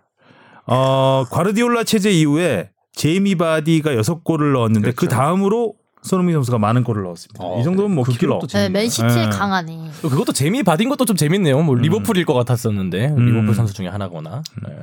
[0.67, 5.15] 어, 과르디올라 체제 이후에 제이미 바디가 6골을 넣었는데 그 그렇죠.
[5.15, 7.45] 다음으로 손흥민 선수가 많은 골을 넣었습니다.
[7.45, 8.39] 어, 이 정도면 뭐그 킬러.
[8.39, 9.29] 기록도 네, 맨시티 네.
[9.31, 9.91] 강하네.
[10.03, 11.61] 그것도 제이미 바디 것도 좀 재밌네요.
[11.63, 13.27] 뭐 리버풀일 것 같았었는데 음.
[13.27, 14.43] 리버풀 선수 중에 하나거나.
[14.67, 14.75] 네.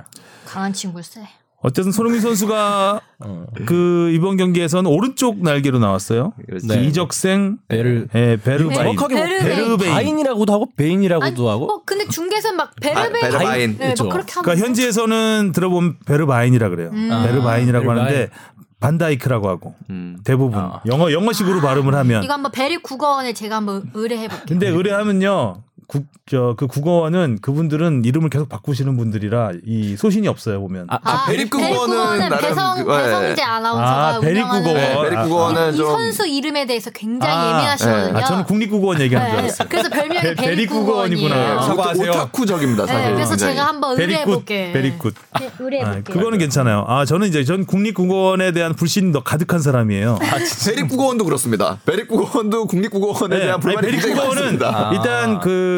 [0.46, 1.22] 강한 친구일세.
[1.60, 3.46] 어쨌든 손흥민 선수가 어.
[3.66, 6.34] 그 이번 경기에서는 오른쪽 날개로 나왔어요.
[6.64, 6.84] 네.
[6.84, 8.74] 이적생 배를 예, 베르바인.
[8.96, 9.56] 정확하게 뭐 베르베인.
[9.56, 9.92] 베르베인.
[9.92, 13.20] 바인이라고도 하고 베인이라고도 하고 어, 근데 중계선 막 아, 베르베.
[13.22, 13.72] 베르바인.
[13.80, 14.04] 네, 그렇죠.
[14.04, 14.34] 뭐 그렇게.
[14.40, 16.92] 그러니까 현지에서는 들어보면 베르 바인이라 그래요.
[16.94, 17.10] 음.
[17.26, 18.16] 베르 바인이라고 아, 베르바인.
[18.16, 18.30] 하는데
[18.80, 20.20] 반다이크라고 하고 음.
[20.24, 20.82] 대부분 아.
[20.86, 24.46] 영어 영어식으로 발음을 하면 이거 한번 베리 국어원에 제가 한번 의뢰해 볼게요.
[24.48, 25.64] 근데 의뢰하면요.
[25.88, 30.88] 국, 저, 그 국어원은 그분들은 이름을 계속 바꾸시는 분들이라 이 소신이 없어요, 보면.
[30.90, 33.04] 아, 아, 베리 국어원은 나름 배성 그- 예.
[33.04, 34.64] 배성재 아나운서가 아, 국어원.
[34.74, 38.18] 네, 베리 아, 국어원은 이좀 선수 이름에 대해서 굉장히 아, 예민하시거든요.
[38.18, 39.68] 아, 저는 국립국어원 얘기하는 줄 네, 알았어요.
[39.70, 41.36] 그래서 별명이 베- 베리 베리국어원이구나.
[41.36, 41.60] 국어원이에요.
[41.60, 42.10] 아, 사과하세요.
[42.12, 43.08] 오타쿠적입니다, 사실.
[43.08, 43.36] 네, 그래서.
[43.38, 44.74] 제가 한번 의뢰해 very good, 볼게요.
[44.74, 45.16] very good.
[45.60, 46.14] 의뢰해 아, 볼게요.
[46.18, 46.84] 그거는 괜찮아요.
[46.90, 50.20] 아, 저는 이제 전 국립국어원에 대한 불신도 가득한 사람이에요.
[50.66, 51.78] 베리국어원도 그렇습니다.
[51.86, 53.92] 베리국어원도 국립국어원에 대한 불만이 네.
[53.94, 54.92] 굉장히 베리국어원은 많습니다.
[54.94, 55.77] 일단 그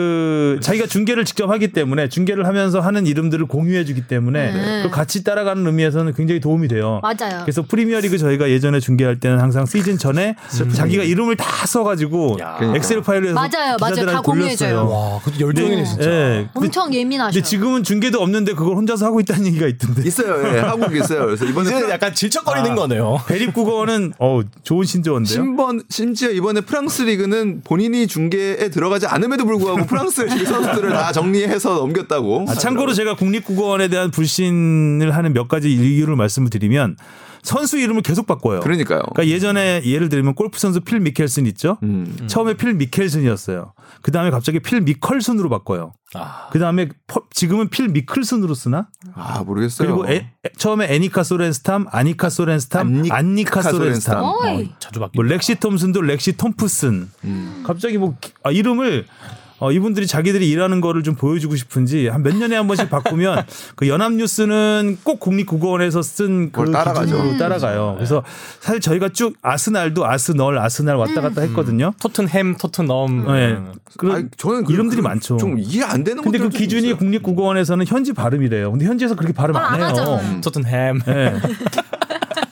[0.62, 4.51] 자기가 중계를 직접 하기 때문에 중계를 하면서 하는 이름들을 공유해 주기 때문에
[4.83, 4.89] 네.
[4.89, 6.99] 같이 따라가는 의미에서는 굉장히 도움이 돼요.
[7.01, 7.41] 맞아요.
[7.43, 10.35] 그래서 프리미어 리그 저희가 예전에 중계할 때는 항상 시즌 전에
[10.75, 12.59] 자기가 이름을 다 써가지고 야.
[12.75, 13.93] 엑셀 파일에서 맞아요, 맞아요.
[13.93, 14.89] 기자들한테 다 공유해줘요.
[14.89, 16.09] 와, 그것도 열정이네 진짜.
[16.09, 16.47] 예.
[16.53, 17.33] 근데, 엄청 예민하셔.
[17.33, 20.03] 근데 지금은 중계도 없는데 그걸 혼자서 하고 있다는 얘기가 있던데.
[20.07, 20.55] 있어요.
[20.55, 21.25] 예, 하고 있어요.
[21.25, 23.19] 그래서 이번에 프랑- 약간 질척거리는 거네요.
[23.27, 25.33] 대립국어는 어 좋은 신조어인데요.
[25.33, 32.46] 심번 심지어 이번에 프랑스 리그는 본인이 중계에 들어가지 않음에도 불구하고 프랑스 선수들을 다 정리해서 넘겼다고.
[32.48, 36.96] 아, 참고로 제가 국립국어원에 대한 불신을 하는 몇 가지 이유를 말씀을 드리면
[37.42, 38.60] 선수 이름을 계속 바꿔요.
[38.60, 39.02] 그러니까요.
[39.13, 41.77] 그러니까 예전에 예를 들면 골프 선수 필 미켈슨 있죠.
[41.83, 42.25] 음.
[42.27, 43.73] 처음에 필 미켈슨이었어요.
[44.02, 45.94] 그 다음에 갑자기 필 미컬슨으로 바꿔요.
[46.15, 46.50] 아.
[46.52, 46.90] 그 다음에
[47.31, 48.90] 지금은 필 미클슨으로 쓰나?
[49.15, 49.87] 아 모르겠어요.
[49.87, 50.15] 그리고 에-
[50.46, 54.21] 에- 처음에 애니카 소렌스탐, 아니카 소렌스탐, 안니- 안니카 카 소렌스탐.
[54.21, 54.56] 소렌스탐.
[54.58, 54.69] 어이.
[54.79, 55.12] 자주 바뀌.
[55.15, 57.10] 뭐 렉시 톰슨도 렉시 톰프슨.
[57.23, 57.63] 음.
[57.65, 59.06] 갑자기 뭐 기- 아, 이름을
[59.60, 63.43] 어, 이분들이 자기들이 일하는 거를 좀 보여주고 싶은지 한 몇 년에 한 번씩 바꾸면
[63.75, 67.01] 그 연합뉴스는 꼭 국립국어원에서 쓴 그 따라가죠.
[67.05, 67.37] 기준으로 음.
[67.37, 67.93] 따라가요.
[67.97, 68.23] 그래서
[68.60, 71.93] 사실 저희가 쭉 아스날도 아스널, 아스날 왔다 갔다 했거든요.
[72.01, 73.25] 토튼햄, 토트넘.
[73.27, 73.51] 네.
[73.53, 73.73] 음.
[73.97, 75.37] 그런 아니, 저는 그- 이름들이 그 많죠.
[75.37, 76.97] 좀 이해 안 되는 근데 그 기준이 있어요.
[76.97, 78.71] 국립국어원에서는 현지 발음이래요.
[78.71, 80.21] 근데 현지에서 그렇게 발음 아, 안안 해요.
[80.43, 80.99] 토튼햄.
[81.05, 81.33] 네.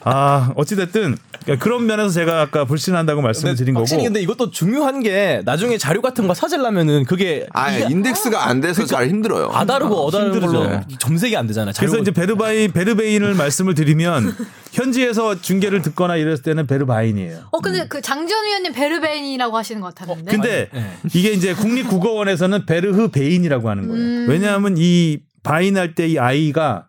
[0.04, 3.82] 아 어찌됐든 그러니까 그런 면에서 제가 아까 불신한다고 말씀을 드린 거고.
[3.82, 8.84] 확실히 근데 이것도 중요한 게 나중에 자료 같은 거 찾으려면은 그게 아 인덱스가 안 돼서
[8.84, 9.50] 잘 힘들어요.
[9.52, 10.46] 아 다르고 어다른 힘들죠.
[10.52, 11.72] 걸로 검색이 안 되잖아요.
[11.78, 14.34] 그래서 이제 베르바인 베르베인을 말씀을 드리면
[14.72, 17.48] 현지에서 중계를 듣거나 이랬을 때는 베르바인이에요.
[17.50, 20.30] 어 근데 그 장지현 위원님 베르벤이라고 하시는 것 같았는데.
[20.30, 20.92] 근데 네.
[21.14, 24.02] 이게 이제 국립국어원에서는 베르흐 베인이라고 하는 거예요.
[24.02, 24.26] 음.
[24.28, 26.86] 왜냐하면 이 바인 할 때 이 아이가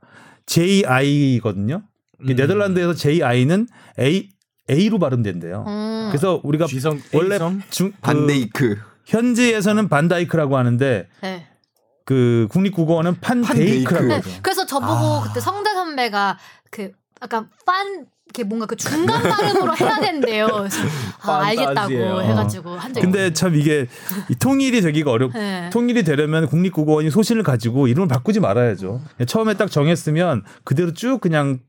[0.48, 1.82] JI거든요.
[2.22, 2.26] 음.
[2.36, 3.68] 네덜란드에서 JI는
[4.00, 4.30] A
[4.70, 5.66] A로 발음된대요.
[5.68, 6.08] 음.
[6.10, 7.62] 그래서 우리가 쥐성 원래 A성?
[7.70, 8.78] 중, 그 반데이크.
[9.06, 11.48] 현지에서는 반다이크라고 하는데 네.
[12.06, 14.14] 그 국립국어원은 판데이크라고 네.
[14.16, 14.30] 하죠.
[14.42, 15.24] 그래서 저보고 아.
[15.24, 16.38] 그때 성대 선배가
[16.70, 16.92] 그
[17.22, 20.48] 약간 판 이렇게 뭔가 그 중간 발음으로 해야 된대요.
[20.48, 20.78] 그래서
[21.22, 22.22] 아, 알겠다고 판타지예요.
[22.22, 23.04] 해가지고 한 적이.
[23.04, 23.88] 근데 참 이게
[24.30, 25.34] 이 통일이 되기가 어렵.
[25.34, 25.70] 네.
[25.72, 29.02] 통일이 되려면 국립국어원이 소신을 가지고 이름을 바꾸지 말아야죠.
[29.26, 31.60] 처음에 딱 정했으면 그대로 쭉 그냥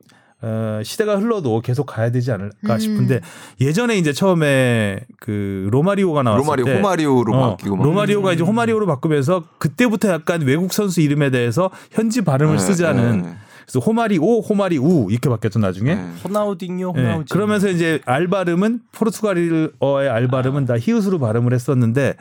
[0.43, 2.79] 어, 시대가 흘러도 계속 가야 되지 않을까 음.
[2.79, 3.21] 싶은데
[3.61, 7.85] 예전에 이제 처음에 그 로마리오가 나왔을 로마리오 때 호마리오로 어, 바뀌고 막.
[7.85, 13.35] 로마리오가 이제 호마리오로 바꾸면서 그때부터 약간 외국 선수 이름에 대해서 현지 발음을 네, 쓰자는 네.
[13.67, 15.95] 그래서 호마리오, 호마리우 이렇게 바뀌었죠 나중에.
[15.95, 16.09] 네.
[16.25, 17.27] 호나우딩요, 예, 호나우딩.
[17.31, 22.15] 그러면서 이제 알 발음은 포르투갈어의 알 발음은 다 히읗으로 발음을 했었는데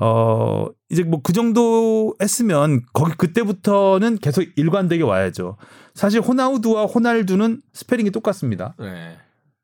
[0.00, 5.56] 어 이제 뭐 그 정도 했으면 거기 그때부터는 계속 일관되게 와야죠.
[5.94, 8.74] 사실 호나우두와 호날두는 스펠링이 똑같습니다.
[8.78, 9.16] 네.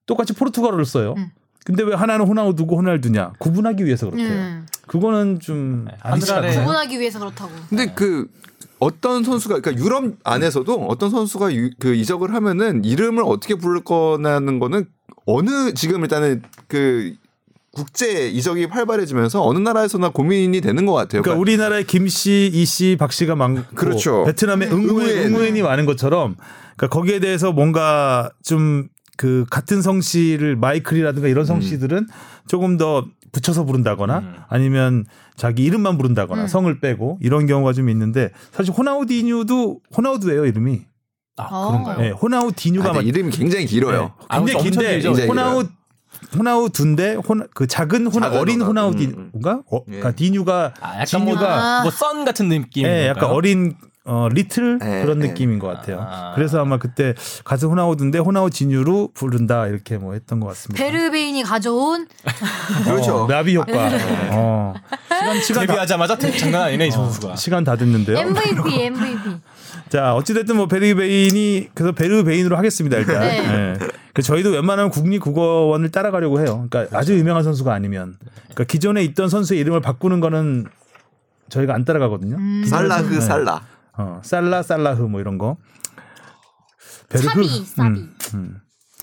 [0.07, 1.15] 똑같이 포르투갈어를 써요.
[1.17, 1.31] 음.
[1.65, 3.35] 근데 왜 하나는 호나우두고 호날두냐?
[3.39, 4.29] 구분하기 위해서 그렇대요.
[4.29, 4.67] 음.
[4.87, 6.61] 그거는 좀 아니지 하늘 아래 않나요?
[6.67, 7.51] 구분하기 위해서 그렇다고.
[7.69, 8.27] 근데 그
[8.79, 14.59] 어떤 선수가 그러니까 유럽 안에서도 어떤 선수가 유- 그 이적을 하면은 이름을 어떻게 부를 거냐는
[14.59, 14.87] 거는
[15.27, 17.15] 어느 지금 일단은 그
[17.73, 21.23] 국제 이적이 활발해지면서 어느 나라에서나 고민이 되는 것 같아요.
[21.23, 24.25] 그러니까 우리나라에 김씨, 이씨, 박씨가 많고 그렇죠.
[24.25, 25.27] 베트남에 응우엔, 응우엔.
[25.27, 26.37] 응우엔이 많은 것처럼
[26.77, 32.07] 그러니까 거기에 대해서 뭔가 좀그 같은 성씨를 마이클이라든가 이런 성씨들은
[32.47, 34.35] 조금 더 붙여서 부른다거나 음.
[34.49, 35.05] 아니면
[35.37, 36.49] 자기 이름만 부른다거나 음.
[36.49, 40.83] 성을 빼고 이런 경우가 좀 있는데 사실 호나우디뉴도 호나우두예요 이름이.
[41.37, 41.69] 아 어.
[41.69, 42.01] 그런가요?
[42.01, 44.15] 네, 호나우디뉴가 아, 맞 근데 이름이 굉장히 길어요.
[44.29, 45.65] 아, 굉장히 긴데 호나우
[46.37, 48.83] 호나우두인데 호나, 그 작은 호나 작은 어린 호나.
[48.83, 49.63] 호나우디인가?
[49.71, 49.99] 어, 예.
[49.99, 52.87] 그러니까 디뉴가 아, 약간 뭐, 디뉴가 뭐썬 같은 느낌.
[52.87, 55.29] 예, 약간 어린 어 리틀 예, 그런 예.
[55.29, 56.01] 느낌인 것 같아요.
[56.01, 56.33] 아.
[56.35, 60.83] 그래서 아마 그때 가수 호나우드인데 호나우 진유로 부른다 이렇게 뭐 했던 것 같습니다.
[60.83, 62.09] 베르베인이 가져온
[62.85, 63.25] 그렇죠.
[63.25, 63.91] 어, 나비 효과.
[64.33, 64.75] 어.
[65.13, 67.37] 시간 시간 다, 데뷔하자마자 장난 아니네 이 선수가.
[67.37, 68.17] 시간 다 됐는데요.
[68.19, 69.37] MVP MVP.
[69.91, 73.21] 자 어찌됐든 뭐 베르베인이 그래서 베르베인으로 하겠습니다 일단.
[73.21, 73.39] 네.
[73.39, 73.79] 예.
[74.19, 76.67] 그 저희도 웬만하면 국립국어원을 따라가려고 해요.
[76.69, 78.17] 그러니까 아주 유명한 선수가 아니면.
[78.47, 80.67] 그러니까 기존에 있던 선수의 이름을 바꾸는 거는
[81.51, 82.35] 저희가 안 따라가거든요.
[82.35, 82.65] 음.
[82.67, 83.21] 살라흐 네.
[83.21, 83.63] 살라.
[83.97, 85.57] 어, 살라 살라흐 뭐 이런 거.
[87.11, 88.01] 차비, 사비.
[88.01, 88.57] 음, 음.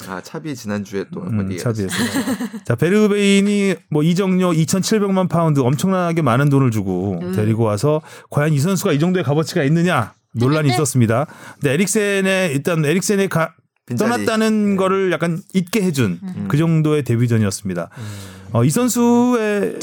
[0.09, 1.88] 아 차비 지난주에 또 음, 한번 얘기했어요.
[1.88, 2.63] 차비에서.
[2.66, 7.32] 자, 베르베인이 뭐 이적료 2,700만 파운드 엄청나게 많은 돈을 주고 음.
[7.32, 8.01] 데리고 와서
[8.32, 10.74] 과연 이 선수가 이 정도의 값어치가 있느냐 논란이 재밌네.
[10.74, 11.26] 있었습니다.
[11.53, 13.53] 근데 에릭센의 일단 에릭센의 가,
[13.86, 14.10] 빈자리.
[14.10, 14.76] 떠났다는 네.
[14.76, 16.46] 거를 약간 잊게 해준 음.
[16.48, 17.90] 그 정도의 데뷔전이었습니다.
[18.52, 19.80] 어, 이 선수의.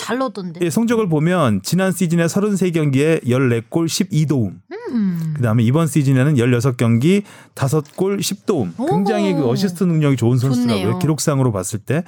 [0.62, 4.54] 예, 성적을 보면 지난 시즌에 33경기에 14골 12도움.
[4.90, 5.34] 음.
[5.36, 7.22] 그다음에 이번 시즌에는 16경기
[7.54, 8.78] 5골 10도움.
[8.78, 8.86] 오.
[8.86, 10.82] 굉장히 그 어시스트 능력이 좋은 선수라고요.
[10.82, 10.98] 좋네요.
[10.98, 12.04] 기록상으로 봤을 때.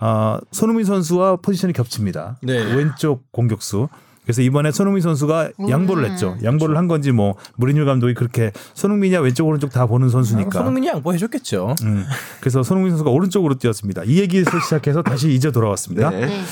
[0.00, 2.38] 아, 손흥민 선수와 포지션이 겹칩니다.
[2.42, 2.58] 네.
[2.74, 3.88] 왼쪽 공격수.
[4.24, 5.68] 그래서 이번에 손흥민 선수가 음.
[5.70, 6.36] 양보를 했죠.
[6.42, 10.58] 양보를 한 건지 뭐 무리뉴 감독이 그렇게 손흥민이야 왼쪽 오른쪽 다 보는 선수니까.
[10.58, 11.74] 손흥민이 양보해 줬겠죠.
[11.82, 12.04] 음.
[12.40, 14.04] 그래서 손흥민 선수가 오른쪽으로 뛰었습니다.
[14.04, 16.10] 이 얘기에서 시작해서 다시 이제 돌아왔습니다.
[16.10, 16.26] 네.
[16.26, 16.42] 네.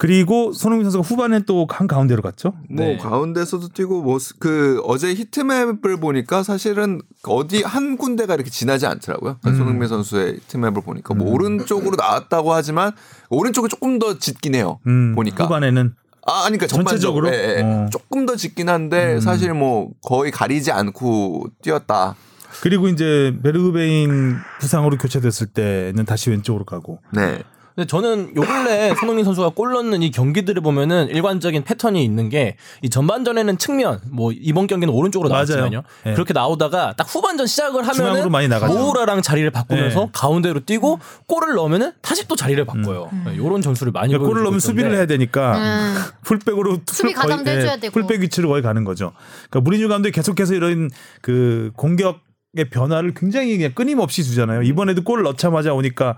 [0.00, 2.54] 그리고 손흥민 선수가 후반에 또 한 가운데로 갔죠.
[2.70, 2.96] 뭐 네.
[2.98, 9.38] 가운데서도 뛰고 뭐 그 어제 히트맵을 보니까 사실은 어디 한 군데가 이렇게 지나지 않더라고요.
[9.40, 9.56] 그러니까 음.
[9.56, 12.92] 손흥민 선수의 히트맵을 보니까 뭐 오른쪽으로 나왔다고 하지만
[13.28, 14.78] 오른쪽이 조금 더 짙긴 해요.
[14.86, 15.94] 음, 보니까 후반에는
[16.28, 17.34] 아, 아니, 그러니까 전반적으로 전체적으로?
[17.34, 17.62] 예, 예.
[17.62, 17.88] 어.
[17.90, 19.20] 조금 더 짙긴 한데 음.
[19.20, 22.16] 사실 뭐 거의 가리지 않고 뛰었다.
[22.62, 27.00] 그리고 이제 베르그베인 부상으로 교체됐을 때는 다시 왼쪽으로 가고.
[27.12, 27.42] 네.
[27.78, 32.56] 근데 저는 요 근래 손흥민 선수가 골 넣는 이 경기들을 보면은 일관적인 패턴이 있는 게
[32.82, 35.28] 이 전반전에는 측면 뭐 이번 경기는 오른쪽으로.
[35.28, 35.82] 나왔지만요.
[36.04, 36.14] 네.
[36.14, 38.30] 그렇게 나오다가 딱 후반전 시작을 하면은.
[38.68, 40.10] 모우라랑 자리를 바꾸면서 네.
[40.12, 43.10] 가운데로 뛰고 골을 넣으면은 다시 또 자리를 바꿔요.
[43.26, 45.06] 네, 요런 전술을 많이 그러니까 골을 넣으면 수비를 해야.
[45.06, 45.96] 되니까 음.
[46.22, 47.92] 풀백으로 수비 가담도 해줘야 예, 되고.
[47.92, 49.12] 풀백 위치로 거의 가는 거죠.
[49.48, 50.90] 그러니까 무리뉴 감독이 계속해서 이런
[51.22, 52.20] 그 공격
[52.56, 54.62] 의 변화를 굉장히 그냥 끊임없이 주잖아요.
[54.62, 56.16] 이번에도 골을 넣자마자 오니까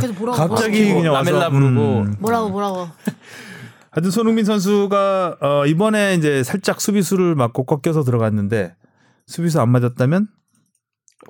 [0.00, 1.98] 그래서 뭐라고 갑자기 뭐라고 그냥 와서 라멜라 부르고.
[2.00, 2.16] 음.
[2.18, 2.88] 뭐라고 뭐라고
[3.90, 8.74] 하여튼 손흥민 선수가 어, 이번에 이제 살짝 수비수를 맞고 꺾여서 들어갔는데
[9.26, 10.28] 수비수 안 맞았다면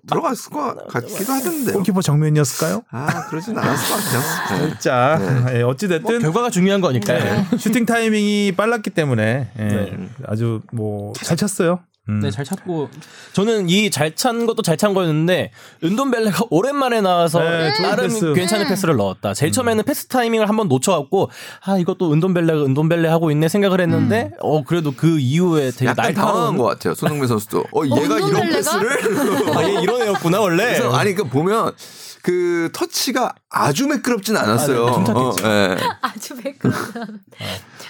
[0.07, 1.75] 들어갔을 것 같기도 하던데요.
[1.75, 2.83] 골키퍼 정면이었을까요?
[2.91, 4.21] 아 그러진 않았을 것 같아요.
[4.61, 4.69] 네.
[4.71, 7.15] 살짝 예, 어찌 뭐 됐든 결과가 중요한 거니까.
[7.15, 7.47] 네.
[7.59, 10.09] 슈팅 타이밍이 빨랐기 때문에 예, 네.
[10.27, 11.81] 아주 뭐 잘 찼어요.
[12.09, 12.21] 음.
[12.21, 12.89] 네, 잘 찾고
[13.33, 15.51] 저는 이 잘 찬 것도 잘 찬 거였는데
[15.85, 18.33] 은돈벨레가 오랜만에 나와서 네, 나름 패스.
[18.33, 19.35] 괜찮은 패스를 넣었다.
[19.35, 21.31] 제일 처음에는 패스 타이밍을 한번 놓쳐갖고
[21.65, 26.15] 아 이것도 은돈벨레가 은돈벨레 하고 있네 생각을 했는데 어 그래도 그 이후에 되게 약간 당황한
[26.15, 26.95] 날카로운 것 같아요.
[26.95, 27.65] 손흥민 선수도.
[27.73, 28.57] 어 얘가 이런 운동벨레가?
[28.57, 29.57] 패스를.
[29.57, 30.65] 아 얘 이런 애였구나 원래.
[30.65, 31.73] 그래서 아니 그 보면
[32.29, 34.87] 그 터치가 아주 매끄럽진 않았어요.
[34.87, 35.13] 아, 네.
[35.13, 35.77] 어, 예.
[36.03, 37.21] 아주 매끄러운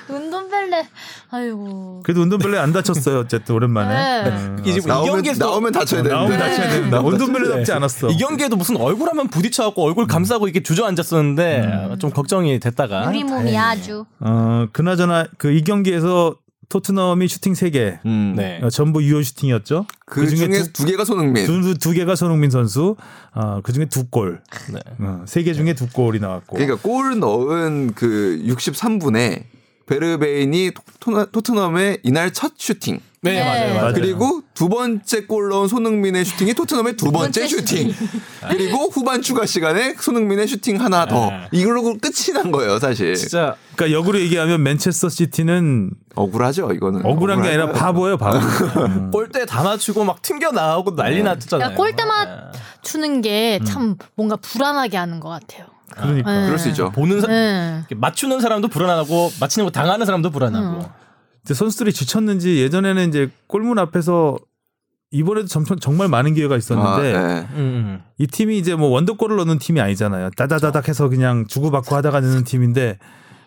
[0.08, 0.86] 운동벨레
[1.30, 3.18] 아이고 그래도 운동벨레 안 다쳤어요.
[3.18, 4.22] 어쨌든 오랜만에.
[4.22, 4.30] 네.
[4.30, 6.14] 음, 이게 지금 이 나오면 경기에서 나오면 다쳐야 되는데.
[6.16, 7.00] 나오면 다쳐야 된다.
[7.00, 8.10] 운동벨레답지 않았어.
[8.10, 13.58] 이 경기에도 무슨 얼굴 한번 부딪혀갖고 얼굴 감싸고 이렇게 주저앉았었는데 좀 걱정이 됐다가 우리 몸이
[13.58, 16.36] 아주 어, 그나저나 그 이 경기에서
[16.68, 17.98] 토트넘이 슈팅 3개.
[18.04, 18.34] 음.
[18.36, 18.60] 네.
[18.62, 19.86] 어, 전부 유효 슈팅이었죠.
[20.04, 21.46] 그 중에 두, 두 개가 손흥민.
[21.46, 22.96] 두, 두 개가 손흥민 선수.
[23.34, 24.42] 어, 그 중에 두 골.
[24.72, 24.78] 네.
[25.00, 26.56] 어, 세개 중에 두 골이 나왔고.
[26.56, 29.44] 그러니까 골 넣은 그 63분에
[29.86, 33.00] 베르베인이 토- 토트넘의 이날 첫 슈팅.
[33.20, 33.44] 네, 네.
[33.44, 33.94] 맞아요, 맞아요.
[33.94, 37.92] 그리고 두 번째 골 넣은 손흥민의 슈팅이 토트넘의 두 번째 슈팅.
[38.48, 41.30] 그리고 후반 추가 시간에 손흥민의 슈팅 하나 더.
[41.30, 41.48] 네.
[41.50, 43.16] 이걸로 끝이 난 거예요, 사실.
[43.16, 47.04] 진짜 그러니까 역으로 얘기하면 맨체스터 시티는 억울하죠, 이거는.
[47.04, 48.38] 억울한 게 아니라 바보예요, 바보.
[48.86, 49.10] 음.
[49.10, 51.70] 골대 다 맞추고 막 튕겨 나오고 난리 났잖아요.
[51.72, 52.58] 야, 골대만 네.
[52.82, 55.66] 추는 게 참 뭔가 불안하게 하는 것 같아요.
[55.90, 56.30] 그러니까.
[56.32, 56.46] 네.
[56.46, 56.92] 그럴 수 있죠.
[56.92, 57.78] 보는 사, 네.
[57.80, 60.88] 이렇게 맞추는 사람도 불안하고 맞히는 거 당하는 사람도 불안하고.
[61.48, 64.38] 근데 선수들이 지쳤는지 예전에는 이제 골문 앞에서
[65.10, 67.48] 이번에도 점점 정말 많은 기회가 아, 있었는데 네.
[67.54, 68.02] 음, 음.
[68.18, 70.28] 이 팀이 이제 뭐 원더골을 넣는 팀이 아니잖아요.
[70.36, 72.98] 따다다닥 해서 그냥 주고받고 하다가 넣는 팀인데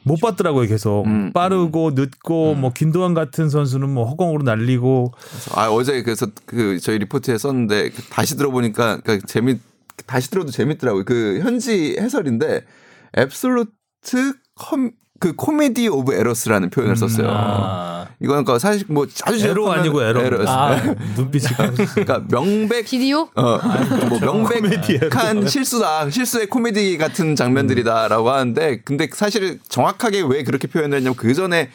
[0.01, 1.03] 못 봤더라고요, 계속.
[1.05, 1.31] 음.
[1.31, 5.13] 빠르고 늦고 뭐 김도환 같은 선수는 뭐 허공으로 날리고
[5.53, 9.59] 아 어제 그래서 그 저희 리포트에 썼는데 그 다시 들어보니까 그 재밌
[10.07, 11.05] 다시 들어도 재밌더라고요.
[11.05, 12.65] 그 현지 해설인데
[13.15, 17.27] absolute com 그 comedy of errors라는 표현을 썼어요.
[17.29, 18.07] 아.
[18.19, 20.19] 이건 그러니까 사실 뭐 아주 에러 지적하면 아니고 에러.
[20.21, 20.47] 에러였어요.
[20.57, 20.95] 아.
[21.15, 23.29] 눈빛이 가- 그러니까 명백 비디오?
[23.35, 23.59] 어,
[24.09, 26.09] 뭐 명백한 실수다.
[26.09, 31.69] 실수의 코미디 같은 장면들이다라고 하는데 근데 사실 정확하게 왜 그렇게 표현을 했냐면 그 전에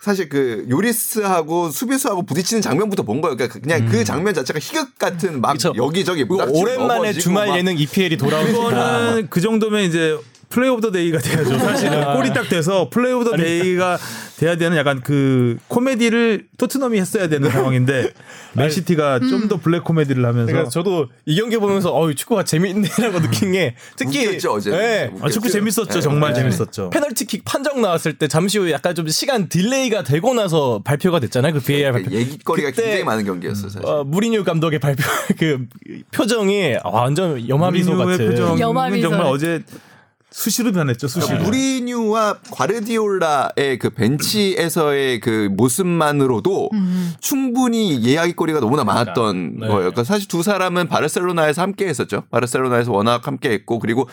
[0.00, 3.36] 사실 그 요리스하고 수비수하고 부딪히는 장면부터 본 거예요.
[3.36, 5.72] 그러니까 그냥 그 장면 자체가 희극 같은 막 그쵸.
[5.76, 10.16] 여기저기 오랜만에 주말 막 예능 EPL이 돌아오니까 이거는 그 정도면 이제
[10.48, 11.58] play of the day가 돼야죠.
[11.58, 13.98] 사실은 골이 딱 돼서 play of the day가
[14.38, 18.10] 돼야 되는 약간 그 코미디를 토트넘이 했어야 되는 상황인데
[18.54, 23.74] 맨시티가 좀더 블랙 코미디를 하면서 그러니까 저도 이 경기 보면서 어이 축구가 재밌네라고 느낀 게
[23.96, 24.70] 특히 웃겼죠, 어제.
[24.70, 25.10] 네.
[25.20, 26.00] 아, 축구 재밌었죠.
[26.00, 26.40] 정말 네.
[26.40, 26.90] 재밌었죠.
[26.90, 31.54] 페널티킥 판정 나왔을 때 잠시 후에 약간 좀 시간 delay가 되고 나서 발표가 됐잖아요.
[31.54, 32.10] 그 VAR 발표.
[32.10, 33.68] 얘기거리가 그때 굉장히 많은 경기였어요.
[33.70, 33.86] 사실.
[33.86, 35.02] 어, 무리뉴 감독의 발표
[35.38, 35.66] 그
[36.12, 38.58] 표정이 완전 염화미소 같은.
[38.58, 39.08] 여마미소.
[39.08, 39.62] 정말 어제
[40.36, 41.08] 수시로 변했죠.
[41.08, 41.38] 수시로.
[41.38, 46.68] 무리뉴와 과르디올라의 그 벤치에서의 그 모습만으로도
[47.20, 49.66] 충분히 이야기거리가 너무나 많았던 네.
[49.66, 49.78] 거예요.
[49.78, 52.24] 그러니까 사실 두 사람은 바르셀로나에서 함께 했었죠.
[52.30, 54.10] 바르셀로나에서 워낙 함께 했고 그리고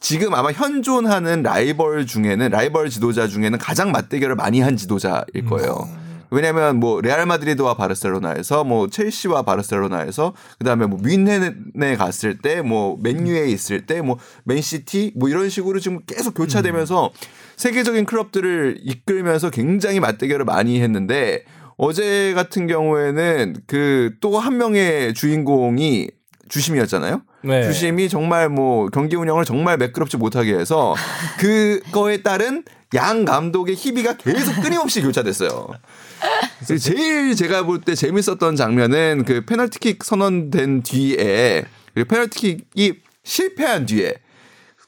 [0.00, 5.88] 지금 아마 현존하는 라이벌 중에는 라이벌 지도자 중에는 가장 맞대결을 많이 한 지도자일 거예요.
[6.30, 13.46] 왜냐하면 뭐 레알 마드리드와 바르셀로나에서 뭐 첼시와 바르셀로나에서 그다음에 뭐 뮌헨에 갔을 때 뭐 맨유에
[13.48, 17.10] 있을 때 뭐 맨시티 뭐 이런 식으로 지금 계속 교차되면서
[17.56, 21.44] 세계적인 클럽들을 이끌면서 굉장히 맞대결을 많이 했는데
[21.76, 26.08] 어제 같은 경우에는 그 또 한 명의 주인공이
[26.48, 27.22] 주심이었잖아요.
[27.42, 27.62] 네.
[27.64, 30.94] 주심이 정말 뭐 경기 운영을 정말 매끄럽지 못하게 해서
[31.38, 32.64] 그거에 따른
[32.94, 35.68] 양 감독의 희비가 계속 끊임없이 교차됐어요.
[36.78, 41.64] 제일 제가 볼 때 재밌었던 장면은 그 페널티킥 선언된 뒤에
[41.94, 42.94] 그리고 페널티킥이
[43.24, 44.14] 실패한 뒤에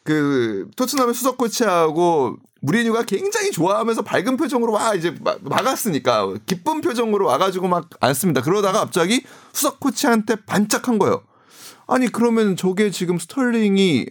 [0.04, 7.26] 그 토트넘의 수석 코치하고 무리뉴가 굉장히 좋아하면서 밝은 표정으로 와 이제 마- 막았으니까 기쁜 표정으로
[7.26, 8.40] 와가지고 막 앉습니다.
[8.42, 9.22] 그러다가 갑자기
[9.52, 11.22] 수석 코치한테 반짝한 거예요.
[11.88, 14.06] 아니 그러면 저게 지금 스털링이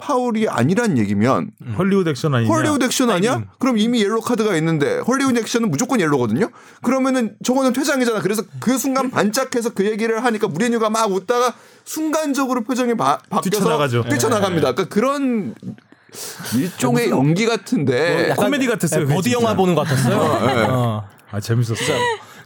[0.00, 2.52] 파울이 아니란 얘기면 헐리우드 액션 아니냐?
[2.52, 3.44] 헐리우드 액션 아니야?
[3.58, 6.50] 그럼 이미 옐로 카드가 있는데 헐리우드 액션은 무조건 옐로거든요.
[6.82, 8.20] 그러면은 저거는 퇴장이잖아.
[8.20, 14.04] 그래서 그 순간 반짝해서 그 얘기를 하니까 무리뉴가 막 웃다가 순간적으로 표정이 바, 바뀌어서 뛰쳐나가죠.
[14.08, 14.72] 뛰쳐나갑니다.
[14.72, 15.54] 그러니까 그런
[16.56, 19.40] 일종의 연기 같은데 약간 코미디 같았어요, 그게 버디 진짜.
[19.42, 20.16] 영화 보는 것 같았어요.
[20.70, 21.08] 어.
[21.30, 21.74] 아 재밌었어.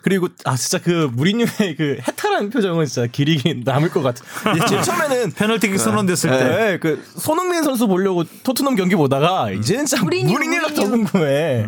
[0.04, 4.22] 그리고 아 진짜 그 무리뉴의 그 해탈한 표정은 진짜 길이 남을 것 같아.
[4.68, 10.04] 제일 처음에는 페널티킥 선언됐을 때 네, 그 손흥민 선수 보려고 토트넘 경기 보다가 이제는 진짜
[10.04, 10.90] 무리뉴, 무리뉴가 더 무리뉴.
[10.90, 11.66] 궁금해.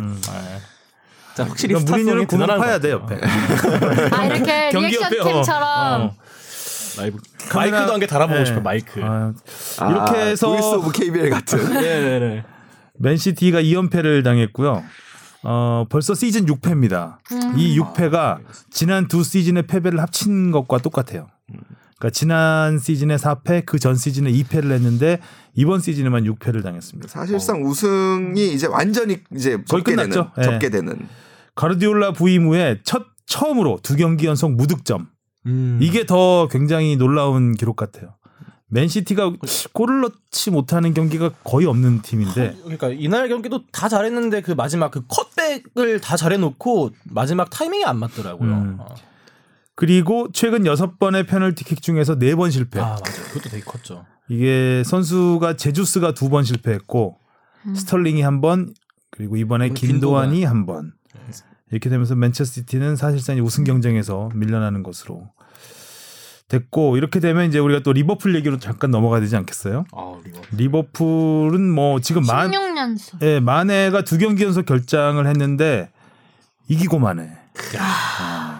[1.33, 2.91] 자 확실히 무리뉴는 스타성이 구멍 대단한 파야 것 돼.
[2.91, 3.19] 옆에.
[4.15, 6.15] 아 이렇게 경기 리액션 옆에, 어, 캠처럼 어.
[6.99, 7.17] 라이브
[7.55, 8.45] 마이크도 한 개 달아보고 네.
[8.45, 9.01] 싶어 마이크.
[9.03, 9.33] 아,
[9.79, 12.43] 아, 이렇게 해서 voice of KBL 같은 네네네.
[12.99, 14.83] 맨시티가 2연패를 당했고요.
[15.43, 17.17] 어, 벌써 시즌 6패입니다.
[17.57, 18.39] 이 6패가
[18.71, 21.27] 지난 두 시즌의 패배를 합친 것과 똑같아요.
[21.99, 25.19] 그러니까 지난 시즌에 4패, 그 전 시즌에 2패를 했는데
[25.55, 27.07] 이번 시즌에만 6패를 당했습니다.
[27.07, 30.09] 사실상 우승이 이제 완전히 이제 거의 접게 끝났죠.
[30.09, 30.43] 되는 예.
[30.43, 31.07] 접게 되는
[31.55, 35.07] 가르디올라 부임 후에 첫 처음으로 두 경기 연속 무득점.
[35.47, 35.79] 음.
[35.81, 38.13] 이게 더 굉장히 놀라운 기록 같아요.
[38.69, 39.33] 맨시티가
[39.73, 45.03] 골을 넣지 못하는 경기가 거의 없는 팀인데 그러니까 이날 경기도 다 잘했는데 그 마지막 그
[45.07, 48.49] 컷백을 다 잘해놓고 마지막 타이밍이 안 맞더라고요.
[48.51, 48.77] 음.
[48.79, 48.95] 어.
[49.75, 52.79] 그리고 최근 여섯 번의 페널티킥 중에서 네 번 실패.
[52.79, 54.05] 아 맞아, 그것도 되게 컸죠.
[54.27, 57.19] 이게 선수가 제주스가 두 번 실패했고
[57.75, 58.73] 스털링이 한 번,
[59.11, 60.93] 그리고 이번에 김도환이 한 번.
[61.69, 65.29] 이렇게 되면서 맨체스티는 사실상 이 우승 경쟁에서 밀려나는 것으로
[66.47, 69.85] 됐고 이렇게 되면 이제 우리가 또 리버풀 얘기로 잠깐 넘어가야 되지 않겠어요?
[69.91, 70.39] 아 리버.
[70.51, 73.21] 리버풀은 뭐 지금 만 16년수.
[73.21, 75.89] 예, 마네가 두 경기 연속 결장을 했는데
[76.69, 77.29] 이기고 마네.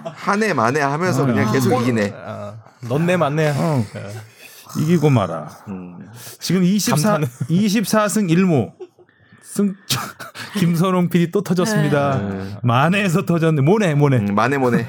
[0.04, 2.14] 한해 만에 하면서 그냥 계속 이기네.
[2.16, 2.56] 아,
[2.90, 3.54] 넌내 맞네.
[3.56, 3.86] 어,
[4.82, 5.50] 이기고 말아.
[6.40, 7.28] 지금 24 감탄은.
[7.50, 8.74] 24승 1무.
[9.44, 9.76] 승
[10.60, 12.60] 김선홍 PD 또 터졌습니다.
[12.64, 13.62] 만회에서 터졌네.
[13.62, 14.18] 모네 모네.
[14.18, 14.88] 음, 만에 모네.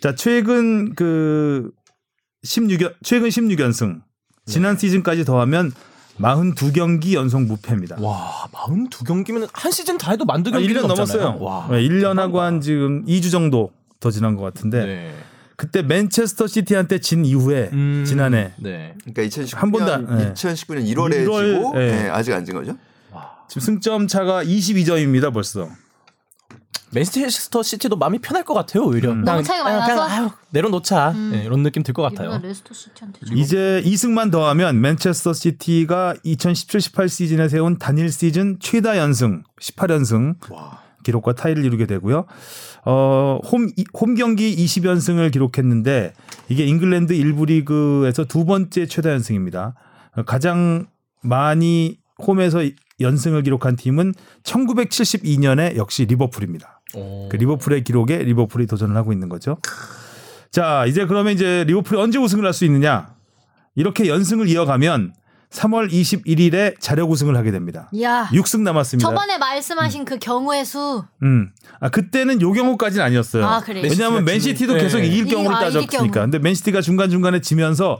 [0.00, 1.70] 자, 최근 그
[2.44, 4.00] 16연 최근 16연승.
[4.46, 5.72] 지난 시즌까지 더하면
[6.18, 7.96] 42경기 연속 무패입니다.
[8.00, 11.36] 와, 42경기면 한 시즌 다 해도 만두 아, 경기 1년 넘었어요.
[11.40, 11.68] 와.
[11.70, 15.14] 네, 1년 하고 한 지금 2주 정도 더 지난 것 같은데 네.
[15.56, 18.94] 그때 맨체스터 시티한테 진 이후에 음, 지난해 네.
[19.04, 20.32] 그러니까 2019년 한 번도 안- 네.
[20.32, 22.02] 2019년 1월에 1월, 지고 네.
[22.04, 22.76] 네, 아직 안 진 거죠?
[23.48, 25.68] 지금 승점 차가 22점입니다 벌써.
[26.92, 29.12] 맨체스터 시티도 마음이 편할 것 같아요 오히려.
[29.12, 29.22] 음.
[29.24, 30.02] 너무 차이가 많이 나서?
[30.08, 32.30] 아유, 내려놓자 네, 이런 느낌 들 것 같아요.
[33.32, 40.34] 이제 2승만 더하면 맨체스터 시티가 2017-18 시즌에 세운 단일 시즌 최다 연승 18연승
[41.04, 42.26] 기록과 타이를 이루게 되고요.
[42.84, 46.12] 어, 홈, 경기 20연승을 기록했는데
[46.48, 49.74] 이게 잉글랜드 1부 리그에서 두 번째 최다 연승입니다.
[50.16, 50.86] 어, 가장
[51.22, 52.60] 많이 홈에서
[53.00, 54.12] 연승을 기록한 팀은
[54.42, 56.79] 1972년에 역시 리버풀입니다.
[56.94, 57.28] 오.
[57.28, 59.58] 그 리버풀의 기록에 리버풀이 도전을 하고 있는 거죠.
[60.50, 63.14] 자, 이제 그러면 이제 리버풀이 언제 우승을 할 수 있느냐?
[63.76, 65.14] 이렇게 연승을 이어가면
[65.50, 67.88] 3월 21일에 자력 우승을 하게 됩니다.
[67.92, 68.28] 이야.
[68.32, 69.08] 6승 남았습니다.
[69.08, 71.04] 저번에 말씀하신 그 경우의 수.
[71.22, 71.50] 음.
[71.80, 73.46] 아, 그때는 요 경우까지는 아니었어요.
[73.46, 73.82] 아, 그래요?
[73.88, 74.80] 왜냐하면 맨시티도 네.
[74.82, 75.98] 계속 이길 경우를 아, 따졌으니까.
[75.98, 76.10] 경우.
[76.12, 77.98] 근데 맨시티가 중간중간에 지면서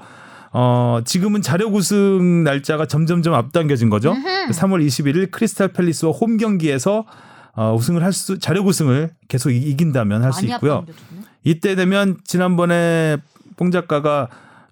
[0.52, 4.14] 어, 지금은 자력 우승 날짜가 점점점 앞당겨진 거죠.
[4.50, 7.04] 3월 21일 크리스탈 팰리스와 홈 경기에서
[7.60, 10.86] 어, 우승을 할 수, 자력 우승을 계속 이- 이긴다면 할 수 있고요.
[11.44, 13.18] 이때 되면 지난번에
[13.58, 14.28] 뽕 작가가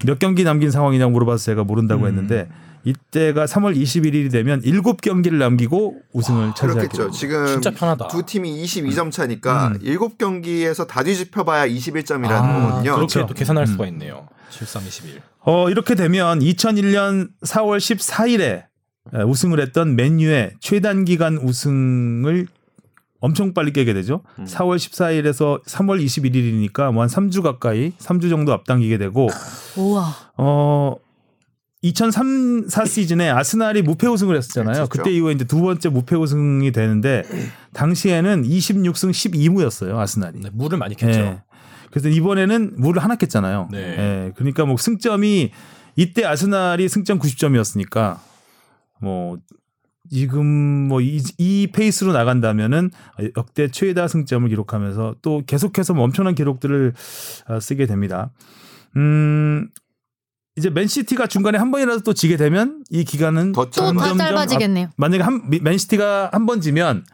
[0.06, 2.08] 몇 경기 남긴 상황이냐고 물어봐서 제가 모른다고 음.
[2.08, 2.48] 했는데
[2.84, 6.88] 이때가 3월 21일이 되면 7경기를 남기고 우승을 그렇겠죠.
[6.96, 7.10] 됩니다.
[7.18, 8.08] 지금 진짜 편하다.
[8.08, 9.78] 두 팀이 22점 차니까 음.
[9.80, 12.94] 7경기에서 다 뒤집혀 봐야 21점이라는 아, 거거든요.
[12.94, 13.26] 그렇게 그렇죠.
[13.26, 13.66] 또 계산할 음.
[13.66, 14.28] 수가 있네요.
[14.48, 15.20] 7, 3, 21.
[15.40, 18.64] 어, 이렇게 되면 2001년 4월 14일에
[19.26, 22.46] 우승을 했던 맨유의 최단 기간 우승을
[23.20, 24.22] 엄청 빨리 깨게 되죠.
[24.38, 24.44] 음.
[24.44, 29.28] 4월 14일에서 3월 21일이니까 뭐 한 3주 가까이 3주 정도 앞당기게 되고
[29.76, 30.14] 우와.
[30.36, 30.94] 어
[31.82, 34.74] 2003, 4 시즌에 아스날이 무패 우승을 했었잖아요.
[34.86, 34.88] 그렇죠.
[34.88, 37.22] 그때 이후에 이제 두 번째 무패 우승이 되는데
[37.72, 39.96] 당시에는 26승 12무였어요.
[39.96, 40.40] 아스날이.
[40.40, 41.18] 네, 물을 많이 캤죠.
[41.18, 41.42] 예.
[41.90, 43.68] 그래서 이번에는 물을 하나 깼잖아요.
[43.70, 43.78] 네.
[43.78, 44.32] 예.
[44.34, 45.52] 그러니까 뭐 승점이
[45.94, 48.18] 이때 아스날이 승점 90점이었으니까
[49.00, 49.38] 뭐
[50.10, 50.46] 지금
[50.88, 52.90] 뭐이 페이스로 나간다면은
[53.36, 56.94] 역대 최다 승점을 기록하면서 또 계속해서 뭐 엄청난 기록들을
[57.48, 58.30] 어, 쓰게 됩니다.
[58.96, 59.68] 음
[60.56, 64.86] 이제 맨시티가 중간에 한 번이라도 또 지게 되면 이 기간은 더또 점점 더 짧아지겠네요.
[64.86, 67.04] 앞- 만약에 한 맨시티가 한 번 지면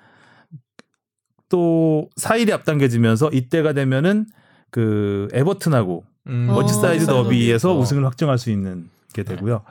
[1.48, 4.26] 또 4일이 앞당겨지면서 이때가 되면은
[4.70, 6.46] 그 에버튼하고 음.
[6.48, 6.54] 어.
[6.54, 7.78] 머지사이드 더비에서 어.
[7.78, 9.62] 우승을 확정할 수 있는 게 되고요.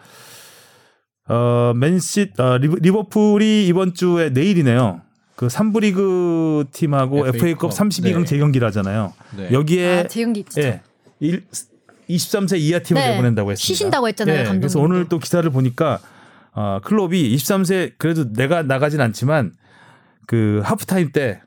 [1.30, 5.02] 어, 맨시 어, 리버- 리버풀이 이번 주에 내일이네요.
[5.36, 7.72] 그 3부 리그 팀하고 FA FA컵 컵.
[7.72, 8.26] 32강 네.
[8.26, 9.14] 재경기를 하잖아요.
[9.38, 9.50] 네.
[9.52, 10.68] 여기에 아, 재경기 진짜.
[10.68, 10.82] 예.
[11.20, 11.44] 일,
[12.10, 13.10] 23세 이하 팀을 네.
[13.12, 13.66] 내보낸다고 했습니다.
[13.66, 14.80] 쉬신다고 했잖아요, 예, 그래서.
[14.80, 16.00] 오늘 또 기사를 보니까
[16.52, 19.54] 어, 클롭이 23세 그래도 내가 나가진 않지만
[20.28, 21.42] 그 하프타임 때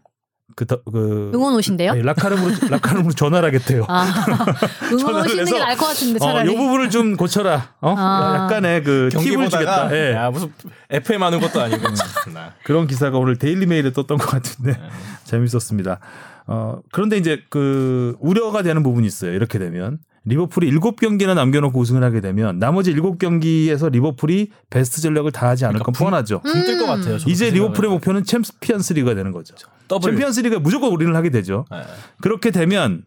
[0.57, 1.93] 그, 그 응원 오신대요?
[1.93, 3.85] 아니, 라커룸으로 라커룸으로 전화를 하겠대요.
[3.89, 4.07] 아,
[4.91, 6.51] 응원 전화를 오시는 게 해서, 나을 것 같은데 어, 차라리.
[6.53, 7.75] 이 부분을 좀 고쳐라.
[7.83, 7.95] 어?
[7.97, 8.39] 아.
[8.45, 9.95] 약간의 그 경기 팁을 주겠다.
[9.95, 10.13] 예.
[10.15, 10.51] 야 무슨
[10.91, 12.55] FM 하는 것도 아니고 참나.
[12.65, 14.79] 그런 기사가 오늘 데일리 메일에 떴던 것 같은데 네.
[15.25, 16.01] 재밌었습니다.
[16.47, 19.33] 어, 그런데 이제 그 우려가 되는 부분이 있어요.
[19.35, 25.81] 이렇게 되면 리버풀이 7경기나 남겨놓고 우승을 하게 되면 나머지 7경기에서 리버풀이 베스트 전력을 다하지 않을
[25.81, 26.41] 건 그러니까 분- 뻔하죠.
[26.41, 26.99] 붕뜰 것 음.
[26.99, 27.19] 같아요.
[27.27, 27.91] 이제 그 리버풀의.
[27.91, 29.55] 목표는 챔피언스 리그가 되는 거죠.
[29.89, 30.11] 더블.
[30.13, 31.65] 챔피언스 리그에 무조건 올인을 하게 되죠.
[31.71, 31.79] 네.
[32.21, 33.03] 그렇게 되면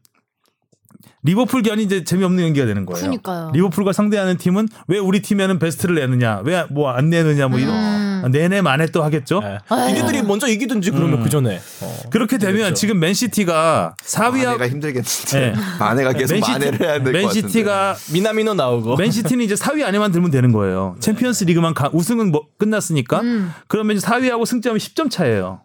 [1.23, 3.01] 리버풀 경기 이제 재미없는 경기가 되는 거예요.
[3.01, 3.51] 그러니까요.
[3.53, 8.31] 리버풀과 상대하는 팀은 왜 우리 팀에는 베스트를 내느냐, 왜 뭐 안 내느냐, 뭐 이런 음.
[8.31, 9.41] 내내 만에 또 하겠죠.
[9.41, 9.57] 네.
[9.91, 11.23] 이들이 먼저 이기든지 그러면 음.
[11.23, 11.59] 그 전에.
[11.81, 11.95] 어.
[12.09, 12.73] 그렇게 되면 그렇죠.
[12.73, 15.53] 지금 맨시티가 4위하고 만회가 힘들겠는데 네.
[15.77, 18.95] 만회가 계속 만회를 해야 될것 같은데 맨시티가 미나미노 나오고.
[18.95, 20.95] 맨시티는 이제 4위 안에만 들면 되는 거예요.
[21.01, 23.51] 챔피언스 리그만 가, 우승은 뭐 끝났으니까 음.
[23.67, 25.61] 그러면 이제 4위하고 승점이 10점 차예요.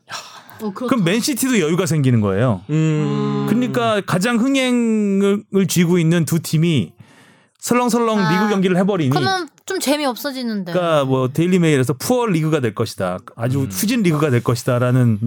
[0.67, 2.63] 어, 그렇- 그럼 맨시티도 여유가 생기는 거예요.
[2.71, 3.47] 음.
[3.49, 6.93] 그러니까 가장 흥행을 쥐고 있는 두 팀이
[7.59, 10.73] 설렁설렁 아, 리그 경기를 해버리니 그러면 좀 재미 없어지는데.
[10.73, 13.19] 그러니까 뭐 데일리 메일에서 poor 리그가 될 것이다.
[13.37, 15.19] 아주 후진 리그가 될 것이다라는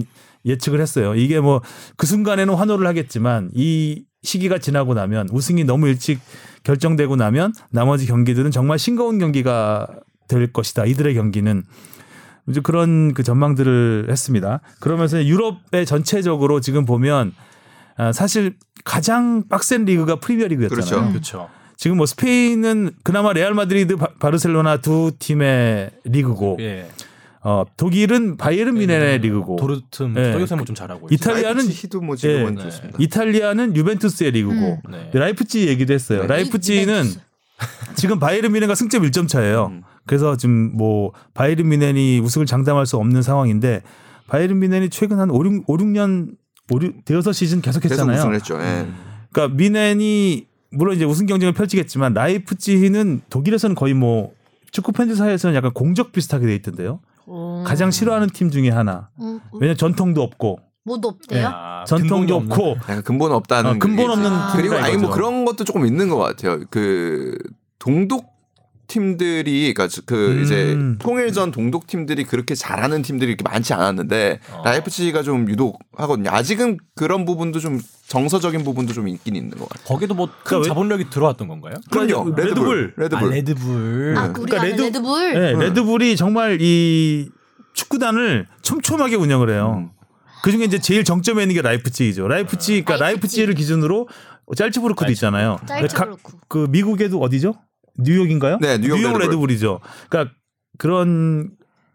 [0.46, 1.14] 예측을 했어요.
[1.16, 1.60] 이게 뭐
[1.96, 6.20] 그 순간에는 환호를 하겠지만 이 시기가 지나고 나면 우승이 너무 일찍
[6.62, 9.86] 결정되고 나면 나머지 경기들은 정말 싱거운 경기가
[10.28, 10.84] 될 것이다.
[10.86, 11.64] 이들의 경기는
[12.48, 14.60] 이제 그런 그 전망들을 했습니다.
[14.80, 17.34] 그러면서 유럽의 전체적으로 지금 보면
[17.96, 21.10] 아, 사실 가장 빡센 리그가 프리미어 리그였잖아요.
[21.10, 21.12] 그렇죠.
[21.12, 21.50] 그렇죠.
[21.76, 26.88] 지금 뭐 스페인은 그나마 레알 마드리드 바, 바르셀로나 두 팀의 리그고 예.
[27.40, 30.32] 어 독일은 바이에른 뮌헨의 리그고 도르트 예.
[30.32, 31.14] 토요세모 좀 잘하고 있죠.
[31.14, 32.62] 이탈리아는 히도 뭐 지금은 예.
[32.64, 32.98] 좋습니다.
[33.00, 34.90] 이탈리아는 유벤투스의 리그고 음.
[34.90, 35.10] 네.
[35.12, 36.22] 라이프치 얘기도 했어요.
[36.22, 36.26] 네.
[36.26, 37.04] 라이프치는.
[37.94, 39.66] 지금 바이에른 뮌헨과 승점 1점 차예요.
[39.72, 39.82] 음.
[40.08, 43.82] 그래서 지금 뭐 바이에른 뮌헨이 우승을 장담할 수 없는 상황인데
[44.26, 46.34] 바이에른 뮌헨이 최근 한 5, 6, 5 6년
[46.70, 48.18] 5, 6, 대여섯 시즌 계속 계속 했잖아요.
[48.18, 48.58] 우승을 했죠.
[48.60, 48.88] 예.
[49.30, 54.32] 그러니까 미넨이 물론 이제 우승 경쟁을 펼치겠지만 라이프치히는 독일에서는 거의 뭐
[54.70, 57.00] 축구 팬들 사이에서는 약간 공적 비슷하게 돼 있던데요.
[57.26, 57.62] 어.
[57.66, 59.10] 가장 싫어하는 팀 중에 하나.
[59.20, 61.46] 음, 음, 왜냐 면 전통도 없고 뭐도 없대요?
[61.46, 62.36] 아, 전통도.
[62.36, 64.10] 없고 약간 근본 없다는 어, 근본.
[64.10, 64.52] 없는 아.
[64.56, 65.10] 그리고 아니 뭐.
[65.10, 66.60] 그런 것도 조금 있는 것 같아요.
[66.70, 67.36] 그
[67.78, 68.37] 동독
[68.88, 70.42] 팀들이 그러니까 그 음.
[70.42, 74.62] 이제 통일전 동독 팀들이 그렇게 잘하는 팀들이 이렇게 많지 않았는데 어.
[74.64, 76.30] 라이프치히가 좀 유독 하거든요.
[76.30, 79.84] 아직은 그런 부분도 좀 정서적인 부분도 좀 있긴 있는 것 같아요.
[79.86, 81.74] 거기도 뭐큰 그러니까 왜- 자본력이 들어왔던 건가요?
[81.90, 82.34] 그럼요.
[82.34, 82.94] 레드불.
[82.96, 82.96] 레드불.
[82.96, 83.28] 레드불.
[83.28, 84.14] 아, 레드불.
[84.18, 85.34] 아, 그러니까 레드- 레드불.
[85.34, 85.58] 네, 음.
[85.60, 87.28] 레드불이 정말 이
[87.74, 89.74] 축구단을 촘촘하게 운영을 해요.
[89.78, 89.90] 음.
[90.42, 92.26] 그 중에 이제 제일 정점에 있는 게 라이프치히죠.
[92.26, 93.06] 라이프치, 그러니까 라이프치히.
[93.44, 94.08] 라이프치히를 기준으로
[94.56, 95.58] 짤츠부르크도 있잖아요.
[95.66, 96.22] 짤츠부르크.
[96.22, 97.54] 가- 그 미국에도 어디죠?
[97.98, 98.58] 뉴욕인가요?
[98.60, 99.20] 네, 뉴욕 레드불.
[99.22, 99.80] 레드불이죠.
[100.08, 100.34] 그러니까
[100.78, 101.50] 그런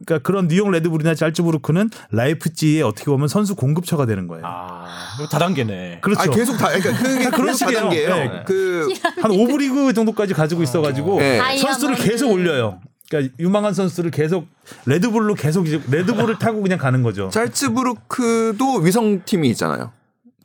[0.06, 4.44] 그러니까 그런 뉴욕 레드불이나 짤츠부르크는 라이프치히의 어떻게 보면 선수 공급처가 되는 거예요.
[4.46, 4.86] 아,
[5.32, 6.00] 다단계네.
[6.02, 6.22] 그렇죠.
[6.22, 7.90] 아 계속 다 그러니까 그게 그런 식이에요.
[7.90, 8.44] 네.
[8.46, 11.58] 그한 5부 리그 정도까지 가지고 있어가지고 네.
[11.58, 11.96] 선수를.
[11.96, 12.82] 계속 올려요.
[13.10, 14.48] 그러니까 유망한 선수를 계속
[14.86, 17.30] 레드불로 계속 이제 레드불을 타고 그냥 가는 거죠.
[17.30, 19.92] 짤츠부르크도 위성 팀이 있잖아요.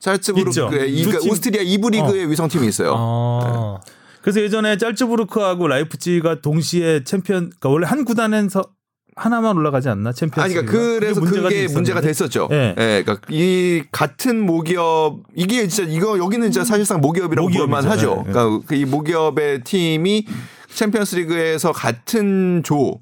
[0.00, 1.30] 짤츠부르크의 그러니까 팀.
[1.30, 2.94] 오스트리아 2부 리그의 위성 팀이 있어요.
[2.96, 3.80] 아.
[4.29, 8.62] 그래서 예전에 짤츠부르크하고 라이프치히가 동시에 챔피언, 그러니까 원래 한 구단에서
[9.16, 10.45] 하나만 올라가지 않나 챔피언스.
[10.45, 12.49] 아니 그러니까 그래서 그게 문제가, 됐었죠.
[12.53, 12.74] 예.
[12.76, 13.03] 예.
[13.03, 17.49] 그러니까 이 같은 모기업 이게 진짜 이거 여기는 진짜 사실상 모기업이라고.
[17.49, 18.22] 볼만 하죠.
[18.26, 18.33] 예, 예.
[18.33, 20.26] 그러니까 그이 모기업의 팀이
[20.74, 23.01] 챔피언스리그에서 같은 조